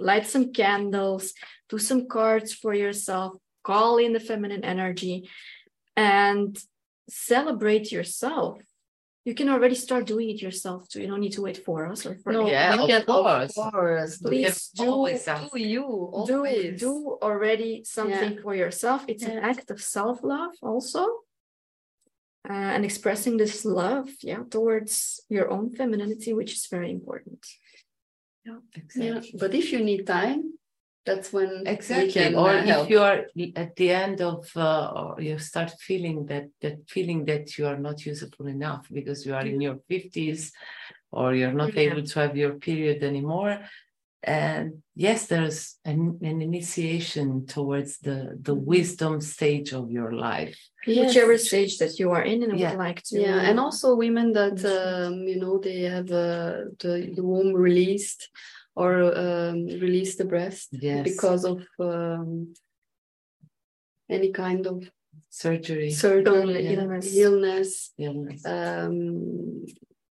light 0.10 0.26
some 0.34 0.48
candles 0.62 1.24
do 1.72 1.78
some 1.90 2.02
cards 2.18 2.50
for 2.62 2.74
yourself 2.86 3.30
call 3.70 3.94
in 4.06 4.12
the 4.14 4.26
feminine 4.30 4.64
energy 4.76 5.16
and 5.98 6.52
celebrate 7.10 7.92
yourself 7.92 8.60
you 9.26 9.34
can 9.34 9.50
already 9.50 9.74
start 9.76 10.06
doing 10.06 10.30
it 10.30 10.42
yourself 10.42 10.88
too 10.90 11.02
you 11.02 11.08
don't 11.08 11.20
need 11.20 11.32
to 11.34 11.42
wait 11.42 11.58
for 11.66 11.88
us 11.88 12.06
or 12.06 12.16
for 12.22 12.32
No, 12.32 12.48
Yeah, 12.48 12.76
of 12.82 12.88
can, 12.90 13.04
course. 13.04 13.58
Of 13.58 13.72
course. 13.74 14.18
Please 14.20 14.46
Please 14.46 14.70
do, 14.78 14.86
always 14.86 15.26
do 15.26 15.60
you. 15.60 15.86
do 16.28 16.36
Always. 16.38 16.80
do 16.80 17.18
already 17.22 17.84
something 17.84 18.40
for 18.44 18.54
yourself 18.56 19.04
it's 19.08 19.24
an 19.24 19.40
act 19.40 19.72
of 19.72 19.82
self-love 19.82 20.54
also 20.62 21.04
uh, 22.50 22.54
and 22.76 22.86
expressing 22.86 23.38
this 23.38 23.66
love 23.66 24.08
yeah 24.22 24.44
towards 24.52 25.20
your 25.30 25.50
own 25.50 25.72
femininity 25.80 26.32
which 26.34 26.54
is 26.54 26.68
very 26.76 26.92
important 26.92 27.42
Yeah. 28.46 28.60
Exactly. 28.76 29.34
But 29.42 29.52
if 29.56 29.72
you 29.74 29.80
need 29.84 30.06
time, 30.06 30.42
that's 31.06 31.32
when 31.32 31.64
Exactly. 31.66 32.12
can 32.12 32.36
or 32.36 32.50
uh, 32.50 32.62
if 32.62 32.66
help. 32.66 32.90
you 32.90 33.00
are 33.00 33.26
at 33.56 33.76
the 33.76 33.92
end 33.92 34.22
of, 34.22 34.50
uh, 34.56 34.92
or 34.96 35.22
you 35.22 35.38
start 35.38 35.72
feeling 35.80 36.26
that 36.28 36.46
that 36.62 36.78
feeling 36.90 37.26
that 37.26 37.58
you 37.58 37.68
are 37.68 37.78
not 37.78 38.06
usable 38.06 38.48
enough 38.48 38.88
because 38.92 39.26
you 39.26 39.34
are 39.36 39.46
in 39.46 39.62
your 39.62 39.78
fifties, 39.88 40.52
or 41.12 41.34
you're 41.36 41.54
not 41.54 41.74
Yeah. 41.74 41.82
able 41.82 42.04
to 42.04 42.20
have 42.20 42.36
your 42.36 42.54
period 42.56 43.04
anymore. 43.04 43.60
And 44.24 44.82
yes, 44.96 45.28
there's 45.28 45.78
an, 45.86 46.18
an 46.24 46.42
initiation 46.42 47.46
towards 47.46 48.00
the 48.00 48.18
the 48.42 48.56
Mm-hmm. 48.56 48.66
wisdom 48.66 49.22
stage 49.22 49.74
of 49.74 49.92
your 49.92 50.12
life. 50.14 50.58
whichever 50.88 51.38
stage 51.38 51.78
that 51.82 51.98
you 52.00 52.12
are 52.12 52.24
in 52.24 52.44
and 52.44 52.60
Yeah. 52.60 52.70
would 52.72 52.80
like 52.88 53.02
to 53.10 53.20
yeah, 53.20 53.40
and 53.50 53.60
also 53.60 53.96
women 53.96 54.34
that 54.34 54.60
um, 54.66 55.14
you 55.32 55.40
know 55.42 55.58
they 55.60 55.82
have 55.96 56.10
uh, 56.12 56.54
the 56.84 56.94
the 57.18 57.24
womb 57.24 57.54
released 57.54 58.30
or 58.76 59.18
um, 59.18 59.66
release 59.86 60.16
the 60.16 60.26
breast 60.26 60.70
Yes. 60.72 61.04
because 61.04 61.46
of 61.46 61.60
um, 61.80 62.54
any 64.10 64.32
kind 64.32 64.68
of 64.68 64.84
Surgery. 65.30 65.92
surgery, 65.92 66.64
Yeah. 66.64 66.72
Illness. 66.82 67.16
illness, 67.16 67.92
illness. 67.98 68.46
um, 68.46 69.66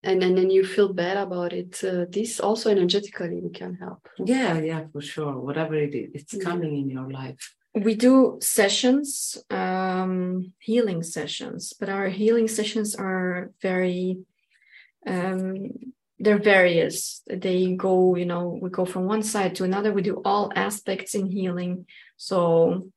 and 0.04 0.24
and 0.24 0.38
then 0.38 0.50
you 0.50 0.64
feel 0.64 0.92
bad 0.94 1.18
about 1.18 1.54
it. 1.54 1.84
Uh, 1.84 2.06
this 2.10 2.40
also 2.40 2.70
energetically 2.72 3.40
we 3.42 3.50
can 3.52 3.76
help. 3.76 4.08
yeah, 4.26 4.58
yeah, 4.60 4.82
for 4.92 5.02
sure. 5.02 5.34
Whatever 5.40 5.76
it 5.76 5.94
is, 5.94 6.10
it's 6.14 6.34
Yeah. 6.34 6.44
coming 6.50 6.74
in 6.82 6.90
your 6.90 7.10
life. 7.22 7.44
we 7.88 7.94
do 7.96 8.40
sessions 8.42 9.38
um 9.52 10.14
healing 10.70 11.02
sessions 11.16 11.62
but 11.80 11.90
our 11.98 12.10
healing 12.22 12.48
sessions 12.58 12.90
are 13.10 13.52
very 13.70 14.02
um 15.16 15.48
they're 16.20 16.40
various. 16.40 17.22
They 17.28 17.76
go 17.76 18.16
you 18.16 18.26
know 18.26 18.58
we 18.62 18.70
go 18.70 18.86
from 18.86 19.06
one 19.06 19.24
side 19.24 19.56
to 19.56 19.64
another. 19.64 19.94
We 19.94 20.02
do 20.02 20.22
all 20.26 20.52
aspects 20.56 21.16
in 21.16 21.28
healing. 21.28 21.86
So 22.18 22.90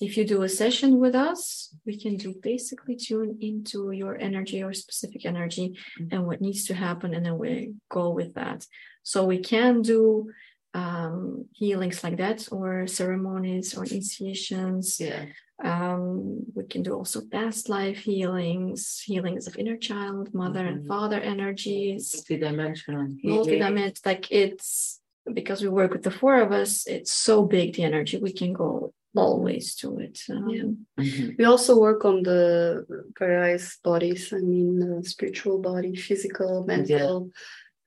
if 0.00 0.16
you 0.16 0.26
do 0.26 0.42
a 0.42 0.48
session 0.48 0.98
with 0.98 1.14
us 1.14 1.74
we 1.86 1.98
can 1.98 2.16
do 2.16 2.34
basically 2.42 2.96
tune 2.96 3.38
into 3.40 3.92
your 3.92 4.14
energy 4.18 4.62
or 4.62 4.74
specific 4.74 5.24
energy 5.24 5.74
and 6.10 6.26
what 6.26 6.42
needs 6.42 6.66
to 6.66 6.74
happen 6.74 7.14
and 7.14 7.24
then 7.24 7.38
we 7.38 7.72
go 7.88 8.10
with 8.10 8.34
that. 8.34 8.66
So 9.02 9.24
we 9.24 9.38
can 9.38 9.82
do 9.82 10.30
um, 10.74 11.46
healings 11.52 12.04
like 12.04 12.18
that 12.18 12.48
or 12.52 12.86
ceremonies 12.86 13.74
or 13.76 13.84
initiations. 13.84 15.00
Yeah. 15.00 15.24
Um, 15.64 16.44
we 16.54 16.64
can 16.64 16.82
do 16.82 16.92
also 16.94 17.20
past 17.30 17.68
life 17.68 17.98
healings 17.98 19.00
healings 19.06 19.46
of 19.46 19.56
inner 19.56 19.76
child 19.78 20.32
mother 20.34 20.64
and 20.66 20.84
Mhm. 20.84 20.88
father 20.88 21.18
energies 21.20 22.14
Multi-dimensional. 22.14 23.08
multi-dimensional 23.22 24.02
like 24.04 24.30
it's 24.30 25.00
because 25.32 25.62
we 25.62 25.68
work 25.68 25.92
with 25.92 26.02
the 26.02 26.10
four 26.10 26.40
of 26.40 26.52
us 26.52 26.86
it's 26.86 27.12
so 27.12 27.44
big 27.44 27.74
the 27.74 27.84
energy 27.84 28.18
we 28.18 28.32
can 28.32 28.52
go 28.52 28.92
always 29.16 29.74
to 29.76 29.88
it. 29.98 30.20
Um, 30.30 30.48
Yeah. 30.50 30.68
Mhm. 31.02 31.38
We 31.38 31.44
also 31.46 31.72
work 31.80 32.04
on 32.04 32.22
the 32.22 32.84
various 33.18 33.78
bodies. 33.82 34.30
I 34.30 34.40
mean, 34.52 34.82
uh, 34.82 35.00
spiritual 35.02 35.58
body, 35.58 35.96
physical, 35.96 36.52
mental, 36.66 37.30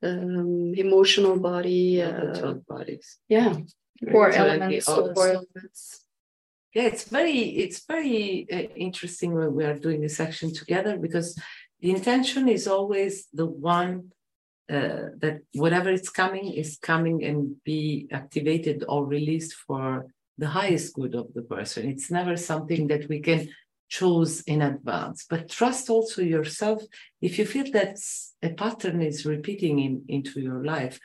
um, 0.02 0.74
emotional 0.76 1.38
body. 1.40 2.02
Yeah, 2.02 2.20
the 2.34 2.48
Uh, 2.48 2.54
bodies. 2.74 3.20
yeah, 3.36 3.54
Four 4.12 4.32
Twenty 4.32 4.38
elements. 4.50 4.88
of- 4.90 4.98
also. 4.98 5.14
four 5.14 5.28
elements. 5.38 5.82
Yeah, 6.74 6.84
it's 6.84 7.06
very 7.06 7.40
it's 7.40 7.84
very 7.86 8.46
uh, 8.52 8.74
interesting 8.76 9.34
when 9.34 9.56
we 9.56 9.66
are 9.66 9.78
doing 9.78 10.02
this 10.02 10.20
action 10.20 10.54
together 10.54 10.98
because 10.98 11.36
the 11.82 11.90
intention 11.90 12.48
is 12.48 12.68
always 12.68 13.28
the 13.34 13.48
one 13.48 14.12
uh, 14.70 15.10
that 15.18 15.40
whatever 15.54 15.90
is 15.90 16.10
coming 16.10 16.54
is 16.54 16.78
coming 16.80 17.24
and 17.24 17.56
be 17.64 18.08
activated 18.12 18.86
or 18.88 19.06
released 19.06 19.54
for 19.54 20.06
the 20.38 20.48
highest 20.48 20.94
good 20.94 21.16
of 21.16 21.34
the 21.34 21.42
person. 21.42 21.90
It's 21.90 22.12
never 22.12 22.38
something 22.38 22.88
that 22.88 23.10
we 23.10 23.20
can 23.20 23.50
choose 23.90 24.42
in 24.42 24.62
advance. 24.62 25.26
But 25.28 25.50
trust 25.50 25.90
also 25.90 26.22
yourself 26.22 26.84
if 27.20 27.40
you 27.40 27.46
feel 27.48 27.72
that 27.72 27.98
a 28.44 28.50
pattern 28.50 29.02
is 29.02 29.26
repeating 29.26 29.80
in, 29.80 30.04
into 30.08 30.40
your 30.40 30.64
life 30.64 31.00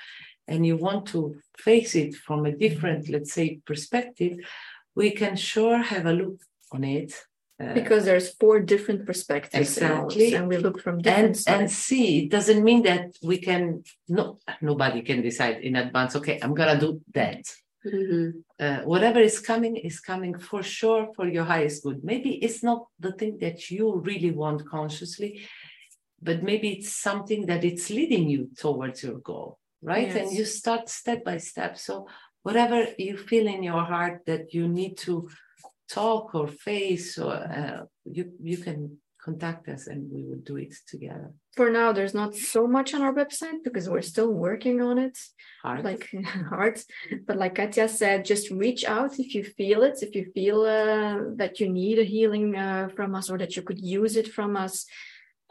and 0.46 0.66
you 0.66 0.77
want 0.77 1.07
to 1.07 1.37
face 1.57 1.94
it 1.94 2.14
from 2.14 2.44
a 2.44 2.55
different, 2.55 3.09
let's 3.09 3.33
say, 3.33 3.61
perspective, 3.64 4.37
we 4.95 5.11
can 5.11 5.37
sure 5.37 5.79
have 5.79 6.07
a 6.07 6.13
look 6.13 6.37
on 6.73 6.85
it. 6.85 7.13
uh, 7.63 7.73
because 7.81 8.05
there's 8.05 8.29
four 8.41 8.57
different 8.73 9.01
perspectives 9.07 9.79
in 9.79 9.91
all 9.91 10.09
this, 10.09 10.17
Exactly. 10.17 10.35
and 10.37 10.49
we 10.49 10.57
look 10.57 10.79
from 10.85 10.97
different 10.99 11.37
and 11.47 11.61
and 11.61 11.71
see 11.71 12.07
it 12.25 12.29
doesn't 12.37 12.63
mean 12.69 12.81
that 12.91 13.05
we 13.31 13.37
can 13.49 13.63
no 14.19 14.25
nobody 14.71 15.01
can 15.09 15.19
decide 15.29 15.57
in 15.69 15.75
advance 15.85 16.13
okay 16.19 16.37
i'm 16.43 16.55
gonna 16.61 16.81
do 16.87 16.91
that 17.21 17.43
Mhm. 17.87 18.27
uh, 18.65 18.81
whatever 18.93 19.21
is 19.31 19.39
coming 19.51 19.75
is 19.91 19.99
coming 20.11 20.35
for 20.49 20.61
sure 20.79 21.03
for 21.17 21.27
your 21.37 21.47
highest 21.55 21.77
good 21.85 21.99
maybe 22.11 22.31
it's 22.47 22.61
not 22.69 22.81
the 23.05 23.13
thing 23.21 23.35
that 23.45 23.59
you 23.75 23.85
really 24.11 24.33
want 24.43 24.61
consciously 24.77 25.31
but 26.27 26.39
maybe 26.51 26.69
it's 26.77 26.93
something 27.09 27.41
that 27.51 27.63
it's 27.71 27.87
leading 27.99 28.25
you 28.35 28.43
towards 28.65 28.99
your 29.07 29.19
goal 29.31 29.51
right 29.93 30.11
and 30.21 30.29
you 30.39 30.45
start 30.61 30.83
step 31.01 31.21
by 31.31 31.37
step 31.51 31.73
so 31.89 31.95
whatever 32.45 32.87
you 32.99 33.17
feel 33.17 33.47
in 33.47 33.63
your 33.63 33.85
heart 33.93 34.17
that 34.27 34.55
you 34.55 34.69
need 34.69 34.97
to 34.97 35.29
talk 35.89 36.35
or 36.35 36.47
face 36.47 37.19
or 37.19 37.35
uh, 37.35 37.81
you 38.05 38.25
you 38.41 38.57
can 38.57 38.99
contact 39.25 39.69
us 39.69 39.87
and 39.87 40.01
we 40.13 40.23
will 40.23 40.43
do 40.45 40.57
it 40.57 40.75
together 40.87 41.33
For 41.57 41.71
now, 41.71 41.93
there's 41.93 42.15
not 42.23 42.35
so 42.35 42.67
much 42.67 42.95
on 42.95 43.03
our 43.07 43.15
website 43.15 43.61
because 43.67 43.89
we're 43.89 44.11
still 44.15 44.33
working 44.49 44.83
on 44.83 44.99
it, 45.07 45.17
hard 45.63 45.85
like 45.85 46.05
hard. 46.53 46.77
But 47.27 47.37
like 47.43 47.55
Catia 47.55 47.89
said, 47.89 48.25
just 48.33 48.51
reach 48.51 48.83
out 48.97 49.13
if 49.25 49.29
you 49.37 49.45
feel 49.45 49.81
it, 49.89 49.97
if 50.07 50.15
you 50.17 50.25
feel 50.39 50.59
uh, 50.63 51.17
that 51.41 51.55
you 51.61 51.69
need 51.69 51.99
a 52.01 52.11
healing 52.15 52.49
uh, 52.57 52.89
from 52.97 53.15
us 53.19 53.31
or 53.31 53.39
that 53.39 53.55
you 53.57 53.63
could 53.63 53.81
use 54.01 54.15
it 54.23 54.29
from 54.37 54.51
us. 54.57 54.75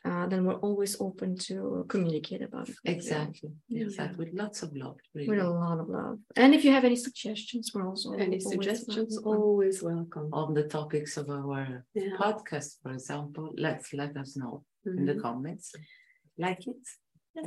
Uh, 0.05 0.27
then 0.27 0.43
we're 0.45 0.59
always 0.67 0.99
open 0.99 1.37
to 1.37 1.85
communicate 1.87 2.41
about 2.41 2.67
it. 2.67 2.75
exactly 2.83 3.51
Yeah. 3.69 3.85
exactly 3.85 4.25
with 4.25 4.33
lots 4.33 4.61
of 4.61 4.75
love 4.75 4.97
really. 5.15 5.29
With 5.29 5.39
a 5.39 5.49
lot 5.49 5.79
of 5.79 5.87
love. 5.87 6.19
And 6.35 6.53
if 6.53 6.65
you 6.65 6.71
have 6.71 6.83
any 6.83 6.97
suggestions, 6.97 7.71
we're 7.73 7.87
also 7.87 8.11
Any 8.11 8.23
always 8.43 8.49
suggestions? 8.49 9.13
welcome. 9.23 9.41
Always 9.43 9.81
welcome. 9.81 10.27
on 10.33 10.53
the 10.53 10.63
topics 10.77 11.15
of 11.17 11.29
our 11.29 11.85
Yeah. 11.93 12.17
podcast 12.23 12.81
for 12.81 12.91
example 12.91 13.45
let's 13.57 13.93
let 13.93 14.17
us 14.17 14.35
know 14.35 14.65
in 14.85 15.05
the 15.05 15.15
Mhm. 15.15 15.21
comments 15.21 15.73
like 16.37 16.67
it 16.67 16.83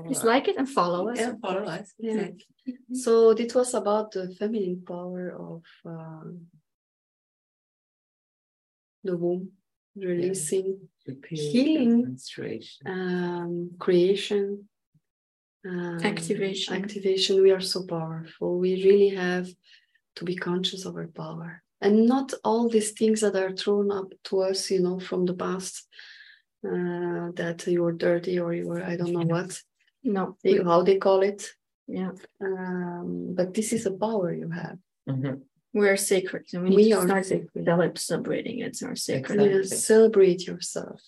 Please 0.05 0.25
like 0.25 0.49
it 0.49 0.57
and 0.57 0.69
follow 0.69 1.03
us. 1.11 1.19
yeah 1.21 1.35
follow 1.47 1.65
us 1.79 1.87
Yeah. 1.99 2.13
exactly. 2.13 2.75
So 3.05 3.11
it 3.45 3.55
was 3.55 3.75
about 3.75 4.07
the 4.13 4.25
feminine 4.39 4.81
power 4.93 5.25
of 5.49 5.63
um, 5.85 6.47
the 9.05 9.17
womb, 9.17 9.53
releasing, 9.97 10.89
The 11.07 11.17
Healing. 11.31 12.19
um, 12.85 13.71
creation, 13.79 14.69
um, 15.67 15.99
Activation. 16.05 16.75
Activation. 16.75 17.43
We 17.43 17.51
are 17.51 17.61
so 17.61 17.85
powerful. 17.87 18.59
We 18.59 18.85
really 18.85 19.09
have 19.11 19.49
to 20.17 20.25
be 20.25 20.37
conscious 20.37 20.85
of 20.85 20.97
our 20.97 21.09
power, 21.09 21.63
and 21.81 22.07
not 22.07 22.33
all 22.45 22.69
these 22.69 22.93
things 22.93 23.21
that 23.21 23.37
are 23.37 23.53
thrown 23.53 23.91
up 23.91 24.13
to 24.25 24.41
us, 24.41 24.71
you 24.71 24.81
know, 24.81 24.99
from 25.01 25.25
the 25.27 25.35
past. 25.35 25.87
Uh, 26.65 27.31
that 27.37 27.65
you're 27.69 27.93
dirty 27.93 28.41
or 28.41 28.53
you're 28.53 28.83
I 28.83 28.97
don't 28.97 29.13
know 29.13 29.27
what 29.27 29.63
No. 30.03 30.37
they- 30.43 30.57
how 30.65 30.83
they 30.83 30.97
call 30.99 31.23
it. 31.23 31.53
Yeah. 31.87 32.13
Um, 32.41 33.35
but 33.37 33.55
this 33.55 33.73
is 33.73 33.87
a 33.87 33.93
power 33.93 34.33
you 34.35 34.49
have. 34.51 34.79
Mhm. 35.09 35.43
We 35.77 35.89
are 35.91 35.97
sacred. 36.13 36.45
And 36.55 36.63
we, 36.65 36.71
We 36.71 36.77
need 36.77 36.91
to 36.93 36.99
are 37.01 37.07
start 37.07 37.27
sacred. 37.27 37.65
cele- 37.67 37.97
celebrating 37.97 38.57
it. 38.61 38.69
It's 38.69 38.83
our 38.83 38.97
sacred. 38.97 39.41
Exactly. 39.41 39.77
Yeah, 39.77 39.83
celebrate 39.93 40.41
yourself. 40.51 41.01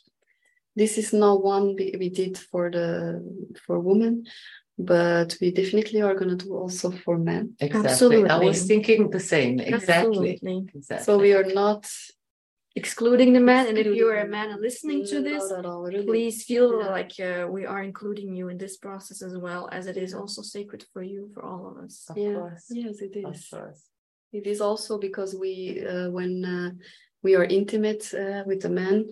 This 0.76 0.98
is 1.02 1.12
not 1.12 1.42
one 1.42 1.64
we, 1.78 1.86
we 1.98 2.08
did 2.20 2.34
for 2.50 2.64
the 2.76 2.88
for 3.64 3.76
women, 3.80 4.14
but 4.92 5.28
we 5.40 5.48
definitely 5.60 6.00
are 6.02 6.14
going 6.20 6.32
to 6.36 6.44
do 6.46 6.50
also 6.62 6.90
for 7.04 7.16
men. 7.30 7.44
exactly 7.58 7.90
Absolutely. 7.90 8.30
i 8.30 8.38
was 8.50 8.58
thinking 8.70 9.00
the 9.10 9.24
same 9.34 9.54
exactly 9.58 10.32
Absolutely. 10.34 10.56
exactly 10.78 11.04
So 11.06 11.10
we 11.24 11.30
are 11.38 11.48
not 11.62 11.82
Excluding 12.82 13.30
the 13.32 13.40
man. 13.52 13.64
And 13.68 13.76
if 13.84 13.88
you 13.98 14.06
are 14.12 14.20
a 14.28 14.28
man 14.36 14.48
and 14.52 14.60
listening 14.68 15.00
to 15.12 15.16
this, 15.28 15.44
at 15.58 15.64
all, 15.70 15.82
really. 15.82 16.06
please 16.10 16.36
feel 16.50 16.68
Yeah. 16.78 16.90
like 16.98 17.12
uh, 17.30 17.42
we 17.56 17.62
are 17.72 17.82
including 17.90 18.28
you 18.38 18.46
in 18.52 18.58
this 18.64 18.76
process 18.86 19.18
as 19.28 19.34
well, 19.46 19.62
as 19.78 19.84
it 19.92 19.96
is 20.06 20.12
also 20.20 20.40
sacred 20.56 20.82
for 20.92 21.02
you, 21.12 21.20
for 21.34 21.42
all 21.50 21.62
of 21.70 21.74
us. 21.84 21.96
of 22.10 22.16
Yeah. 22.16 22.34
course 22.38 22.64
Yes, 22.82 22.96
it 23.08 23.14
is. 23.22 23.24
of 23.32 23.38
course 23.54 23.80
It 24.32 24.46
is 24.46 24.60
also 24.60 24.98
because 24.98 25.34
we, 25.34 25.84
uh, 25.86 26.10
when 26.10 26.44
uh, 26.44 26.70
we 27.22 27.34
are 27.34 27.44
intimate 27.44 28.12
uh, 28.14 28.42
with 28.46 28.64
a 28.64 28.68
man, 28.68 29.06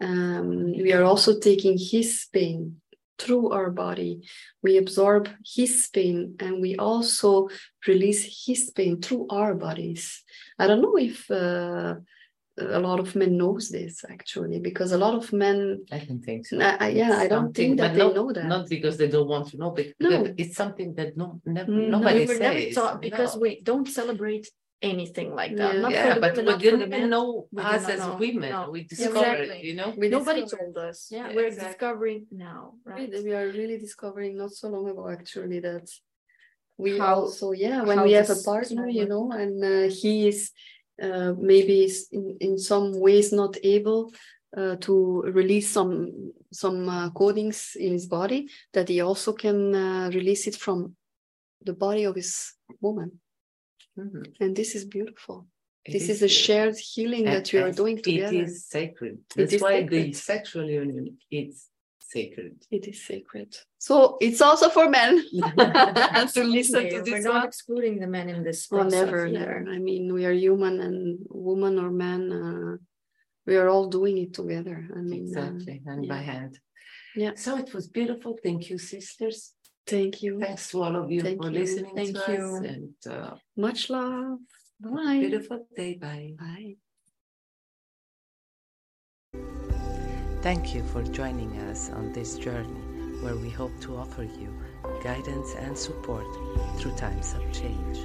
um, 0.00 0.72
we 0.72 0.92
are 0.92 1.02
also 1.02 1.38
taking 1.38 1.78
his 1.78 2.26
pain 2.32 2.80
through 3.18 3.50
our 3.50 3.70
body. 3.70 4.20
We 4.62 4.76
absorb 4.76 5.28
his 5.44 5.88
pain 5.92 6.36
and 6.38 6.60
we 6.60 6.76
also 6.76 7.48
release 7.86 8.46
his 8.46 8.70
pain 8.70 9.00
through 9.00 9.26
our 9.30 9.54
bodies. 9.54 10.22
I 10.58 10.66
don't 10.66 10.82
know 10.82 10.96
if 10.96 11.30
uh, 11.30 11.96
a 12.60 12.80
lot 12.88 12.98
of 13.00 13.14
men 13.14 13.36
knows 13.36 13.64
this 13.70 14.04
actually, 14.14 14.58
because 14.68 14.90
a 14.92 14.98
lot 14.98 15.14
of 15.20 15.32
men, 15.32 15.58
i 15.92 15.98
don't 16.06 16.22
think 16.28 16.46
so 16.46 16.54
I, 16.60 16.76
I- 16.86 16.88
yeah, 17.00 17.12
It's 17.12 17.22
I 17.24 17.28
don't 17.34 17.52
think 17.58 17.72
that 17.80 17.92
they 17.94 18.04
not- 18.06 18.14
know 18.18 18.28
that. 18.32 18.46
not 18.54 18.68
because 18.68 18.96
they 19.00 19.08
don't 19.08 19.28
want 19.34 19.46
to 19.50 19.56
know 19.60 19.70
but 19.78 19.86
No. 20.00 20.10
it's 20.42 20.56
something 20.62 20.90
that 20.98 21.10
no 21.20 21.26
never, 21.56 21.70
No, 21.70 21.98
nobody 21.98 22.20
we 22.20 22.26
were 22.30 22.40
never 22.46 22.60
says 22.60 22.74
taught 22.74 23.00
because 23.08 23.32
no. 23.34 23.40
we 23.42 23.50
don't 23.70 23.88
celebrate 24.00 24.46
anything 24.80 25.34
like 25.40 25.52
that. 25.60 25.74
Yeah. 25.74 25.80
Not 25.84 25.90
yeah, 25.92 26.08
for 26.08 26.14
the 26.14 26.20
but 26.24 26.32
women, 26.36 26.46
we 26.46 26.52
not 26.52 26.60
didn't 26.64 26.80
the 26.80 26.86
men. 26.86 27.10
know 27.14 27.28
We 27.50 27.62
us 27.62 27.84
did 27.86 27.94
as 27.96 28.00
know. 28.06 28.16
women. 28.26 28.50
No. 28.56 28.70
We 28.74 28.80
discovered, 28.84 29.40
Exactly. 29.40 29.60
you 29.68 29.74
know. 29.78 29.90
We 30.02 30.06
Nobody 30.08 30.42
discovered- 30.42 30.74
told 30.74 30.88
us. 30.88 30.98
Yeah, 31.10 31.26
Yeah, 31.28 31.34
we're 31.36 31.46
exactly. 31.52 31.72
discovering 31.72 32.20
now, 32.30 32.60
right? 32.90 33.10
We, 33.12 33.22
we 33.26 33.32
are 33.38 33.48
really 33.60 33.78
discovering 33.86 34.32
not 34.42 34.52
so 34.60 34.66
long 34.74 34.86
ago 34.92 35.04
actually 35.18 35.58
that 35.68 35.86
we 36.84 36.90
How- 36.96 37.16
also 37.22 37.46
yeah 37.64 37.82
when 37.88 38.00
we 38.06 38.12
have 38.20 38.30
a 38.30 38.40
partner 38.52 38.86
you 38.98 39.06
know 39.12 39.24
and 39.42 39.54
uh, 39.64 39.92
he 40.00 40.12
is 40.30 40.38
uh, 41.02 41.32
maybe 41.38 41.84
is 41.84 42.08
in, 42.12 42.36
in 42.40 42.58
some 42.58 42.98
ways 43.00 43.32
not 43.32 43.56
able 43.62 44.12
uh, 44.56 44.76
to 44.76 45.22
release 45.22 45.68
some 45.70 46.32
some 46.52 46.88
uh, 46.88 47.10
codings 47.10 47.76
in 47.76 47.92
his 47.92 48.06
body 48.06 48.48
that 48.72 48.88
he 48.88 49.00
also 49.00 49.32
can 49.32 49.74
uh, 49.74 50.10
release 50.14 50.46
it 50.46 50.56
from 50.56 50.96
the 51.66 51.72
body 51.72 52.04
of 52.04 52.14
his 52.16 52.54
woman 52.80 53.10
Mhm. 53.98 54.24
and 54.40 54.54
this 54.56 54.74
is 54.76 54.84
beautiful 54.84 55.46
It 55.84 55.92
this 55.92 56.08
is 56.08 56.18
a 56.22 56.26
beautiful. 56.26 56.44
shared 56.44 56.76
healing 56.78 57.26
And- 57.26 57.34
that 57.36 57.52
we 57.52 57.58
are 57.58 57.72
doing 57.72 57.96
together 58.02 58.36
It 58.42 58.48
is 58.48 58.66
sacred. 58.66 59.18
That's 59.36 59.52
is 59.54 59.62
why 59.62 59.82
the 59.94 60.12
sexual 60.12 60.68
union 60.82 61.18
is 61.30 61.66
sacred. 62.14 62.54
it 62.70 62.84
is 62.92 62.98
sacred 63.10 63.50
so 63.78 64.16
it's 64.26 64.40
also 64.48 64.68
for 64.76 64.86
men 64.88 65.12
to 66.34 66.42
listen 66.58 66.86
Okay, 66.86 67.02
to 67.02 67.10
We're 67.12 67.20
not 67.32 67.34
one 67.34 67.46
excluding 67.50 67.94
the 68.02 68.06
men 68.16 68.26
in 68.34 68.40
this 68.48 68.60
Oh, 68.72 68.82
never, 68.82 69.26
either. 69.26 69.38
never. 69.38 69.58
I 69.76 69.78
mean, 69.88 70.04
we 70.16 70.22
are 70.28 70.32
human 70.46 70.74
and 70.86 71.00
woman 71.48 71.74
or 71.78 71.90
man, 71.90 72.22
uh, 72.42 72.76
we 73.46 73.54
are 73.60 73.68
all 73.72 73.86
doing 73.98 74.16
it 74.24 74.32
together. 74.40 74.78
I 74.98 75.00
mean, 75.10 75.24
uh, 75.36 75.40
Exactly, 75.40 75.76
hand 75.86 76.08
by 76.08 76.22
hand. 76.32 76.52
Yeah. 77.22 77.32
So 77.44 77.50
it 77.62 77.70
was 77.76 77.84
beautiful. 77.98 78.32
Thank 78.46 78.60
you, 78.70 78.76
sisters. 78.78 79.38
thank 79.86 80.14
you. 80.24 80.32
Thanks 80.46 80.64
to 80.70 80.82
all 80.84 80.96
of 81.02 81.06
you 81.14 81.22
Thank 81.22 81.42
for 81.42 81.50
you. 81.50 81.58
listening 81.60 81.94
Thank 82.00 82.16
to 82.16 82.32
you. 82.32 82.44
us. 82.56 82.64
And 82.72 82.94
uh, 83.16 83.34
Much 83.56 83.80
love. 83.90 84.38
Bye. 84.80 85.18
beautiful 85.24 85.58
day. 85.76 85.92
Bye. 86.04 86.32
Bye. 86.38 86.87
Thank 90.40 90.72
you 90.72 90.84
for 90.84 91.02
joining 91.02 91.58
us 91.62 91.90
on 91.90 92.12
this 92.12 92.38
journey 92.38 92.80
where 93.22 93.34
we 93.34 93.50
hope 93.50 93.72
to 93.80 93.96
offer 93.96 94.22
you 94.22 94.54
guidance 95.02 95.54
and 95.58 95.76
support 95.76 96.26
through 96.78 96.94
times 96.94 97.34
of 97.34 97.52
change. 97.52 97.98